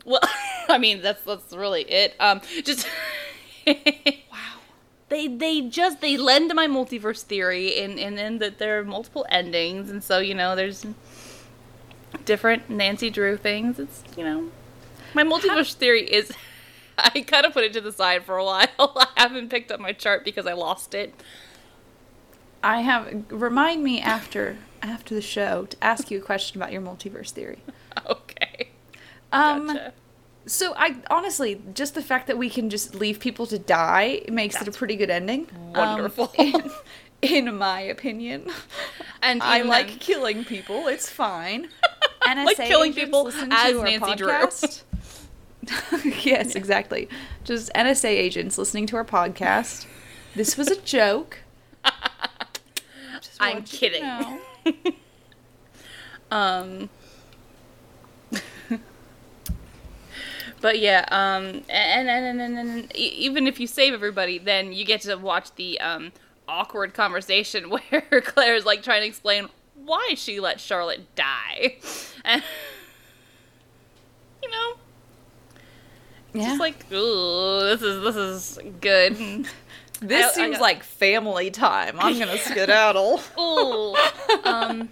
Well, 0.05 0.21
I 0.69 0.77
mean 0.77 1.01
that's 1.01 1.23
that's 1.23 1.53
really 1.53 1.83
it. 1.83 2.15
Um, 2.19 2.41
just 2.63 2.87
wow. 3.67 4.59
They 5.09 5.27
they 5.27 5.61
just 5.61 6.01
they 6.01 6.17
lend 6.17 6.49
to 6.49 6.55
my 6.55 6.67
multiverse 6.67 7.21
theory 7.21 7.79
and 7.79 7.99
in, 7.99 8.17
in 8.17 8.39
that 8.39 8.57
there 8.57 8.79
are 8.79 8.83
multiple 8.83 9.25
endings, 9.29 9.89
and 9.89 10.03
so 10.03 10.19
you 10.19 10.33
know 10.33 10.55
there's 10.55 10.85
different 12.25 12.69
Nancy 12.69 13.09
Drew 13.09 13.37
things. 13.37 13.77
It's 13.77 14.03
you 14.17 14.23
know 14.23 14.49
my 15.13 15.23
multiverse 15.23 15.73
theory 15.73 16.03
is. 16.11 16.31
I 16.97 17.21
kind 17.21 17.45
of 17.47 17.53
put 17.53 17.63
it 17.63 17.73
to 17.73 17.81
the 17.81 17.91
side 17.91 18.25
for 18.25 18.37
a 18.37 18.43
while. 18.43 18.67
I 18.77 19.07
haven't 19.17 19.49
picked 19.49 19.71
up 19.71 19.79
my 19.79 19.91
chart 19.91 20.23
because 20.23 20.45
I 20.45 20.53
lost 20.53 20.93
it. 20.93 21.13
I 22.63 22.82
have 22.82 23.26
remind 23.32 23.84
me 23.84 24.00
after 24.02 24.58
after 24.84 25.13
the 25.15 25.21
show 25.21 25.65
to 25.65 25.78
ask 25.84 26.10
you 26.12 26.17
a 26.19 26.21
question 26.21 26.62
about 26.62 26.71
your 26.71 26.82
multiverse 26.82 27.32
theory. 27.32 27.60
Okay. 28.10 28.69
Um 29.34 29.67
Gotcha. 29.67 29.93
so 30.45 30.74
I 30.78 30.95
honestly 31.10 31.62
just 31.74 31.93
the 31.93 32.02
fact 32.02 32.28
that 32.28 32.38
we 32.38 32.50
can 32.50 32.69
just 32.69 32.95
leave 32.95 33.19
people 33.19 33.45
to 33.47 33.60
die 33.60 34.21
makes 34.32 34.62
it 34.62 34.67
a 34.67 34.71
pretty 34.71 34.95
good 34.95 35.10
ending. 35.10 35.47
Um, 35.54 35.71
wonderful. 35.74 36.32
in, 36.38 36.71
in 37.21 37.56
my 37.58 37.82
opinion. 37.82 38.50
And 39.24 39.43
I 39.43 39.62
like 39.62 39.88
then- 39.89 40.00
killing 40.00 40.45
people. 40.45 40.88
It's 40.88 41.08
fine. 41.10 41.67
NSA 42.24 42.45
Like 42.45 42.58
killing 42.58 42.93
people 42.93 43.28
as 43.28 43.36
Nancy 43.78 44.15
Drew. 44.15 44.47
yes, 46.24 46.56
exactly. 46.56 47.08
Just 47.43 47.71
NSA 47.74 48.06
agents 48.10 48.58
listening 48.58 48.88
to 48.88 48.95
our 48.95 49.06
podcast. 49.06 49.86
This 50.36 50.58
was 50.58 50.69
a 50.69 50.78
joke. 50.82 51.39
I'm 53.41 53.63
kidding. 53.63 54.04
Um. 56.32 56.89
but 60.62 60.80
yeah, 60.80 61.06
um, 61.12 61.63
and 61.67 62.10
and, 62.10 62.39
and, 62.39 62.58
and, 62.58 62.95
even 62.95 63.47
if 63.47 63.60
you 63.60 63.67
save 63.67 63.93
everybody, 63.93 64.38
then 64.38 64.71
you 64.71 64.86
get 64.86 65.01
to 65.01 65.15
watch 65.17 65.54
the 65.56 65.77
um 65.82 66.13
awkward 66.47 66.93
conversation 66.93 67.69
where 67.91 68.21
Claire's 68.21 68.65
like 68.65 68.82
trying 68.82 69.01
to 69.01 69.08
explain 69.08 69.49
why 69.75 70.13
she 70.15 70.39
let 70.39 70.62
Charlotte 70.62 71.15
die, 71.15 71.77
and 72.25 72.41
you 74.41 74.49
know, 74.51 74.73
Yeah. 76.34 76.45
just 76.47 76.60
like, 76.62 76.86
ooh, 76.93 77.60
this 77.62 77.82
is 77.82 78.04
this 78.04 78.15
is 78.15 78.60
good. 78.80 79.47
This 80.01 80.25
I- 80.25 80.29
I 80.29 80.31
seems 80.33 80.57
got- 80.57 80.61
like 80.61 80.83
family 80.83 81.49
time. 81.51 81.95
I'm 81.99 82.17
gonna 82.19 82.37
skedaddle. 82.49 83.21
Ooh. 83.39 83.95
um, 84.43 84.89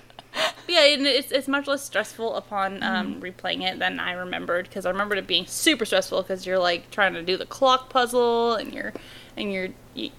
yeah, 0.67 0.85
and 0.85 1.05
it's 1.07 1.31
it's 1.31 1.47
much 1.47 1.67
less 1.67 1.83
stressful 1.83 2.35
upon 2.35 2.83
um, 2.83 3.19
replaying 3.19 3.63
it 3.63 3.79
than 3.79 3.99
I 3.99 4.11
remembered 4.13 4.67
because 4.69 4.85
I 4.85 4.91
remembered 4.91 5.17
it 5.17 5.27
being 5.27 5.45
super 5.47 5.83
stressful 5.85 6.21
because 6.21 6.45
you're 6.45 6.59
like 6.59 6.91
trying 6.91 7.13
to 7.15 7.23
do 7.23 7.35
the 7.37 7.45
clock 7.47 7.89
puzzle 7.89 8.53
and 8.53 8.71
you're 8.73 8.93
and 9.35 9.51
you're 9.51 9.69
you, 9.95 10.11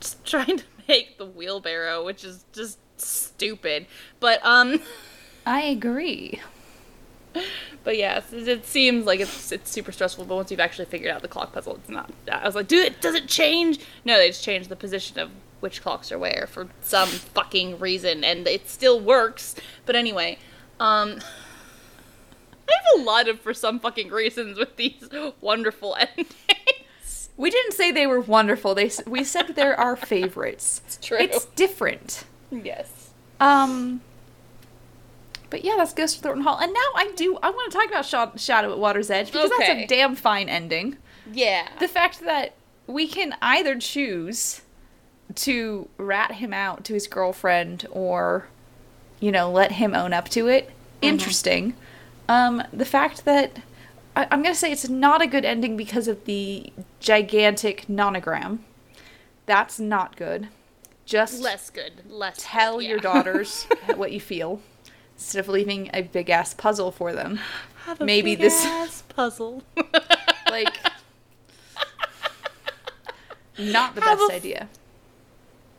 just 0.00 0.24
trying 0.26 0.56
to 0.58 0.64
make 0.88 1.18
the 1.18 1.26
wheelbarrow, 1.26 2.04
which 2.04 2.24
is 2.24 2.44
just 2.52 2.78
stupid. 2.96 3.86
But 4.20 4.44
um, 4.44 4.80
I 5.46 5.62
agree. 5.62 6.40
but 7.84 7.96
yeah, 7.96 8.22
it, 8.32 8.48
it 8.48 8.66
seems 8.66 9.06
like 9.06 9.20
it's 9.20 9.52
it's 9.52 9.70
super 9.70 9.92
stressful. 9.92 10.24
But 10.24 10.34
once 10.36 10.50
you've 10.50 10.60
actually 10.60 10.86
figured 10.86 11.10
out 11.10 11.22
the 11.22 11.28
clock 11.28 11.52
puzzle, 11.52 11.76
it's 11.76 11.88
not. 11.88 12.10
I 12.30 12.44
was 12.44 12.54
like, 12.54 12.68
dude, 12.68 12.86
it 12.86 13.00
does 13.00 13.14
it 13.14 13.28
change? 13.28 13.80
No, 14.04 14.16
they 14.16 14.28
just 14.28 14.44
changed 14.44 14.68
the 14.68 14.76
position 14.76 15.18
of 15.18 15.30
which 15.60 15.80
clocks 15.80 16.10
are 16.10 16.18
where 16.18 16.48
for 16.50 16.68
some 16.82 17.08
fucking 17.08 17.78
reason, 17.78 18.24
and 18.24 18.46
it 18.46 18.68
still 18.68 18.98
works. 18.98 19.54
But 19.86 19.96
anyway, 19.96 20.38
um, 20.80 21.20
I 22.68 22.72
have 22.72 23.00
a 23.00 23.02
lot 23.04 23.28
of 23.28 23.40
for 23.40 23.54
some 23.54 23.78
fucking 23.78 24.08
reasons 24.10 24.58
with 24.58 24.76
these 24.76 25.08
wonderful 25.40 25.96
endings. 25.98 26.34
We 27.36 27.50
didn't 27.50 27.72
say 27.72 27.90
they 27.90 28.06
were 28.06 28.20
wonderful. 28.20 28.74
They 28.74 28.90
we 29.06 29.24
said 29.24 29.48
they're 29.54 29.78
our 29.78 29.96
favorites. 29.96 30.82
It's 30.86 30.96
true. 30.98 31.18
It's 31.18 31.46
different. 31.46 32.24
yes. 32.50 33.10
Um. 33.40 34.02
But 35.52 35.64
yeah, 35.66 35.74
that's 35.76 35.92
Ghost 35.92 36.16
of 36.16 36.22
Thornton 36.22 36.44
Hall. 36.44 36.56
And 36.58 36.72
now 36.72 36.80
I 36.96 37.12
do. 37.14 37.38
I 37.42 37.50
want 37.50 37.70
to 37.70 37.78
talk 37.78 37.88
about 37.90 38.40
Shadow 38.40 38.72
at 38.72 38.78
Water's 38.78 39.10
Edge 39.10 39.30
because 39.30 39.50
that's 39.50 39.68
a 39.68 39.86
damn 39.86 40.16
fine 40.16 40.48
ending. 40.48 40.96
Yeah. 41.30 41.68
The 41.78 41.88
fact 41.88 42.20
that 42.20 42.54
we 42.86 43.06
can 43.06 43.34
either 43.42 43.78
choose 43.78 44.62
to 45.34 45.90
rat 45.98 46.36
him 46.36 46.54
out 46.54 46.84
to 46.84 46.94
his 46.94 47.06
girlfriend 47.06 47.86
or, 47.90 48.46
you 49.20 49.30
know, 49.30 49.50
let 49.50 49.72
him 49.72 49.94
own 49.94 50.14
up 50.14 50.30
to 50.30 50.48
it. 50.48 50.70
Interesting. 51.02 51.74
Um, 52.30 52.62
the 52.72 52.86
fact 52.86 53.26
that 53.26 53.58
I- 54.16 54.28
I'm 54.30 54.42
going 54.42 54.54
to 54.54 54.58
say 54.58 54.72
it's 54.72 54.88
not 54.88 55.20
a 55.20 55.26
good 55.26 55.44
ending 55.44 55.76
because 55.76 56.08
of 56.08 56.24
the 56.24 56.72
gigantic 56.98 57.84
nonogram. 57.90 58.60
That's 59.44 59.78
not 59.78 60.16
good. 60.16 60.48
Just 61.04 61.42
less 61.42 61.68
good. 61.68 61.92
Less. 62.08 62.36
tell 62.38 62.78
good, 62.78 62.86
your 62.88 62.98
daughters 63.10 63.64
what 63.96 64.12
you 64.12 64.20
feel 64.20 64.62
instead 65.22 65.38
of 65.38 65.48
leaving 65.48 65.88
a 65.94 66.02
big 66.02 66.28
ass 66.30 66.52
puzzle 66.52 66.90
for 66.90 67.12
them, 67.12 67.38
maybe 68.00 68.34
this 68.34 69.02
puzzle, 69.08 69.62
like, 70.50 70.76
not 73.58 73.94
the 73.94 74.00
Have 74.00 74.18
best 74.18 74.30
f- 74.30 74.36
idea. 74.36 74.68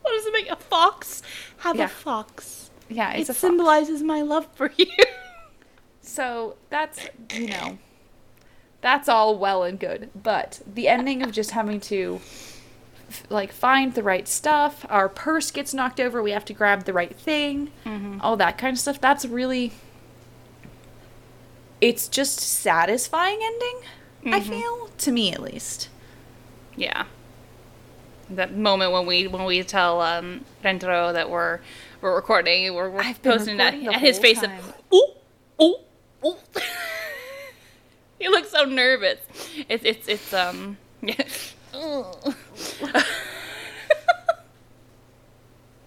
What 0.01 0.11
does 0.11 0.25
it 0.25 0.31
make? 0.33 0.49
A 0.49 0.55
fox? 0.55 1.21
Have 1.57 1.75
yeah. 1.75 1.85
a 1.85 1.87
fox. 1.89 2.71
Yeah, 2.87 3.13
it 3.13 3.27
symbolizes 3.27 3.99
fox. 3.99 4.03
my 4.03 4.21
love 4.21 4.47
for 4.55 4.71
you. 4.77 4.87
so 6.01 6.55
that's 6.69 7.05
you 7.33 7.47
know, 7.47 7.77
that's 8.79 9.09
all 9.09 9.37
well 9.37 9.63
and 9.63 9.77
good, 9.77 10.09
but 10.15 10.61
the 10.65 10.87
ending 10.87 11.21
of 11.21 11.33
just 11.33 11.51
having 11.51 11.81
to 11.81 12.21
like, 13.29 13.51
find 13.51 13.93
the 13.93 14.03
right 14.03 14.27
stuff, 14.27 14.85
our 14.89 15.09
purse 15.09 15.51
gets 15.51 15.73
knocked 15.73 15.99
over, 15.99 16.21
we 16.21 16.31
have 16.31 16.45
to 16.45 16.53
grab 16.53 16.85
the 16.85 16.93
right 16.93 17.15
thing, 17.15 17.71
all 18.21 18.37
that 18.37 18.57
kind 18.57 18.73
of 18.75 18.79
stuff, 18.79 18.99
that's 19.01 19.25
really. 19.25 19.73
It's 21.81 22.07
just 22.07 22.39
satisfying 22.39 23.39
ending, 23.43 24.33
I 24.33 24.39
feel, 24.39 24.89
to 24.99 25.11
me 25.11 25.33
at 25.33 25.41
least. 25.41 25.89
Yeah. 26.75 27.05
That 28.29 28.55
moment 28.55 28.91
when 28.93 29.05
we 29.05 29.27
when 29.27 29.43
we 29.43 29.61
tell 29.63 30.01
um 30.01 30.45
Rentaro 30.63 31.11
that 31.13 31.29
we're 31.29 31.59
we're 32.01 32.15
recording, 32.15 32.73
we're, 32.73 32.89
we're 32.89 33.13
posting 33.21 33.57
that 33.57 33.73
and 33.73 33.95
his 33.95 34.17
face 34.17 34.39
time. 34.39 34.57
of 34.57 34.73
ooh 34.93 35.11
ooh 35.61 35.75
ooh. 36.25 36.37
he 38.19 38.29
looks 38.29 38.49
so 38.49 38.63
nervous. 38.63 39.19
It's 39.69 39.83
it's 39.83 40.07
it's 40.07 40.33
um 40.33 40.77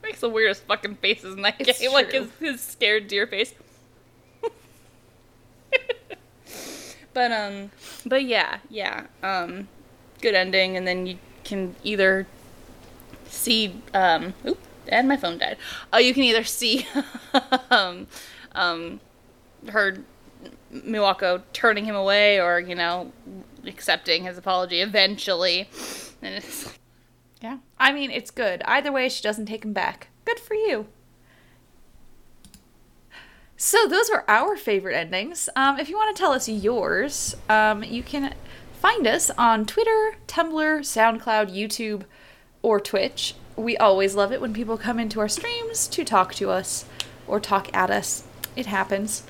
makes 0.02 0.20
the 0.20 0.28
weirdest 0.28 0.62
fucking 0.64 0.96
faces 0.96 1.34
in 1.34 1.42
that 1.42 1.56
It's 1.60 1.80
game, 1.80 1.92
like 1.92 2.12
his, 2.12 2.28
his 2.40 2.60
scared 2.60 3.08
deer 3.08 3.26
face. 3.26 3.54
but 7.12 7.32
um, 7.32 7.70
but 8.04 8.24
yeah, 8.24 8.58
yeah, 8.68 9.06
um, 9.22 9.68
good 10.20 10.34
ending, 10.34 10.76
and 10.76 10.86
then 10.86 11.06
you 11.06 11.18
can 11.44 11.74
either 11.84 12.26
see 13.28 13.80
um, 13.94 14.34
oop, 14.46 14.58
and 14.88 15.08
my 15.08 15.16
phone 15.16 15.38
died. 15.38 15.56
Oh, 15.92 15.98
you 15.98 16.14
can 16.14 16.22
either 16.22 16.44
see 16.44 16.86
um, 17.70 18.06
um, 18.54 19.00
her 19.68 19.98
Miwako 20.72 21.42
turning 21.52 21.84
him 21.84 21.94
away, 21.94 22.40
or 22.40 22.58
you 22.60 22.74
know, 22.74 23.12
accepting 23.68 24.24
his 24.24 24.38
apology 24.38 24.80
eventually, 24.80 25.68
and 26.22 26.34
it's 26.34 26.76
Yeah. 27.42 27.58
I 27.78 27.92
mean, 27.92 28.10
it's 28.10 28.30
good. 28.30 28.62
Either 28.64 28.90
way, 28.90 29.08
she 29.08 29.22
doesn't 29.22 29.46
take 29.46 29.64
him 29.64 29.72
back. 29.72 30.08
Good 30.24 30.40
for 30.40 30.54
you. 30.54 30.86
So, 33.58 33.86
those 33.86 34.10
were 34.10 34.28
our 34.28 34.56
favorite 34.56 34.94
endings. 34.94 35.48
Um, 35.56 35.78
if 35.78 35.88
you 35.88 35.96
want 35.96 36.14
to 36.14 36.20
tell 36.20 36.32
us 36.32 36.48
yours, 36.48 37.36
um, 37.48 37.82
you 37.82 38.02
can 38.02 38.34
find 38.80 39.06
us 39.06 39.30
on 39.30 39.64
Twitter, 39.64 40.16
Tumblr, 40.26 40.80
SoundCloud, 40.80 41.54
YouTube, 41.54 42.02
or 42.62 42.80
Twitch. 42.80 43.34
We 43.56 43.76
always 43.76 44.14
love 44.14 44.32
it 44.32 44.40
when 44.40 44.52
people 44.52 44.76
come 44.76 44.98
into 44.98 45.20
our 45.20 45.28
streams 45.28 45.88
to 45.88 46.04
talk 46.04 46.34
to 46.34 46.50
us 46.50 46.84
or 47.26 47.40
talk 47.40 47.74
at 47.74 47.90
us. 47.90 48.24
It 48.56 48.66
happens. 48.66 49.22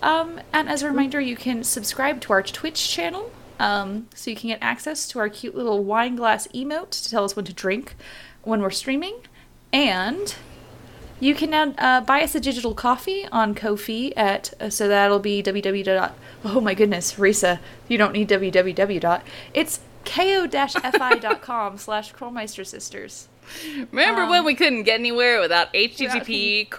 Um, 0.00 0.40
and 0.52 0.68
as 0.68 0.82
a 0.82 0.88
reminder, 0.88 1.20
you 1.20 1.36
can 1.36 1.64
subscribe 1.64 2.20
to 2.22 2.32
our 2.32 2.42
Twitch 2.42 2.88
channel 2.88 3.32
um, 3.62 4.08
so 4.14 4.30
you 4.30 4.36
can 4.36 4.48
get 4.50 4.58
access 4.60 5.06
to 5.08 5.18
our 5.18 5.28
cute 5.28 5.54
little 5.54 5.82
wine 5.84 6.16
glass 6.16 6.46
emote 6.48 6.90
to 6.90 7.10
tell 7.10 7.24
us 7.24 7.36
when 7.36 7.44
to 7.46 7.52
drink 7.52 7.94
when 8.42 8.60
we're 8.60 8.70
streaming. 8.70 9.16
And 9.72 10.34
you 11.20 11.34
can 11.34 11.50
now 11.50 11.72
uh, 11.78 12.00
buy 12.00 12.22
us 12.22 12.34
a 12.34 12.40
digital 12.40 12.74
coffee 12.74 13.26
on 13.30 13.54
Ko-fi 13.54 14.12
at, 14.16 14.52
uh, 14.60 14.68
so 14.70 14.88
that'll 14.88 15.18
be 15.20 15.42
www. 15.42 15.84
dot- 15.84 16.14
Oh 16.44 16.60
my 16.60 16.74
goodness, 16.74 17.14
Risa, 17.14 17.60
you 17.88 17.96
don't 17.96 18.12
need 18.12 18.28
www. 18.28 19.00
dot. 19.00 19.22
It's 19.54 19.78
ko-fi.com 20.04 21.78
slash 21.78 22.12
Krollmeister 22.12 22.66
Sisters. 22.66 23.28
Remember 23.92 24.22
Um, 24.22 24.30
when 24.30 24.44
we 24.44 24.54
couldn't 24.54 24.82
get 24.84 24.98
anywhere 24.98 25.40
without 25.40 25.72
HTTP 25.72 26.72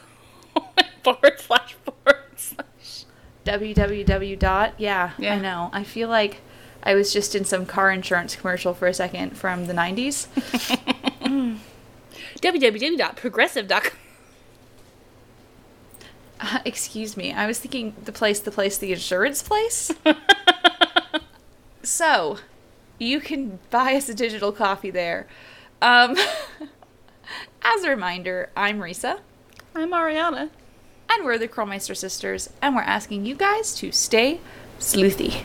forward 1.04 1.39
slash 1.39 1.76
forward 1.86 2.24
slash? 2.36 3.06
www. 3.46 4.39
dot. 4.39 4.74
Yeah, 4.78 5.12
Yeah. 5.17 5.36
I 5.36 5.39
know. 5.39 5.69
I 5.74 5.84
feel 5.84 6.10
like 6.10 6.41
I 6.84 6.96
was 6.96 7.13
just 7.13 7.34
in 7.34 7.46
some 7.46 7.65
car 7.65 7.91
insurance 7.91 8.36
commercial 8.36 8.74
for 8.74 8.88
a 8.88 8.93
second 8.93 9.38
from 9.38 9.67
the 9.67 9.74
90s. 9.74 10.28
www.progressive.com. 12.41 13.91
Uh, 16.41 16.60
excuse 16.65 17.15
me. 17.15 17.32
I 17.32 17.48
was 17.48 17.58
thinking 17.58 17.96
the 18.04 18.12
place, 18.12 18.41
the 18.41 18.52
place, 18.52 18.78
the 18.78 18.91
insurance 18.91 19.41
place. 19.41 19.91
so, 21.84 22.38
you 23.00 23.22
can 23.22 23.60
buy 23.69 23.96
us 23.96 24.10
a 24.10 24.13
digital 24.13 24.52
coffee 24.52 24.91
there. 24.91 25.26
Um, 25.82 26.17
as 27.62 27.84
a 27.84 27.89
reminder, 27.89 28.50
I'm 28.58 28.80
Risa, 28.80 29.19
I'm 29.74 29.91
Ariana. 29.91 30.50
and 31.10 31.24
we're 31.24 31.38
the 31.38 31.48
Krollmeister 31.48 31.96
sisters, 31.96 32.50
and 32.62 32.76
we're 32.76 32.82
asking 32.82 33.26
you 33.26 33.36
guys 33.36 33.74
to 33.76 33.93
stay 33.93 34.41
sleuthy. 34.80 35.41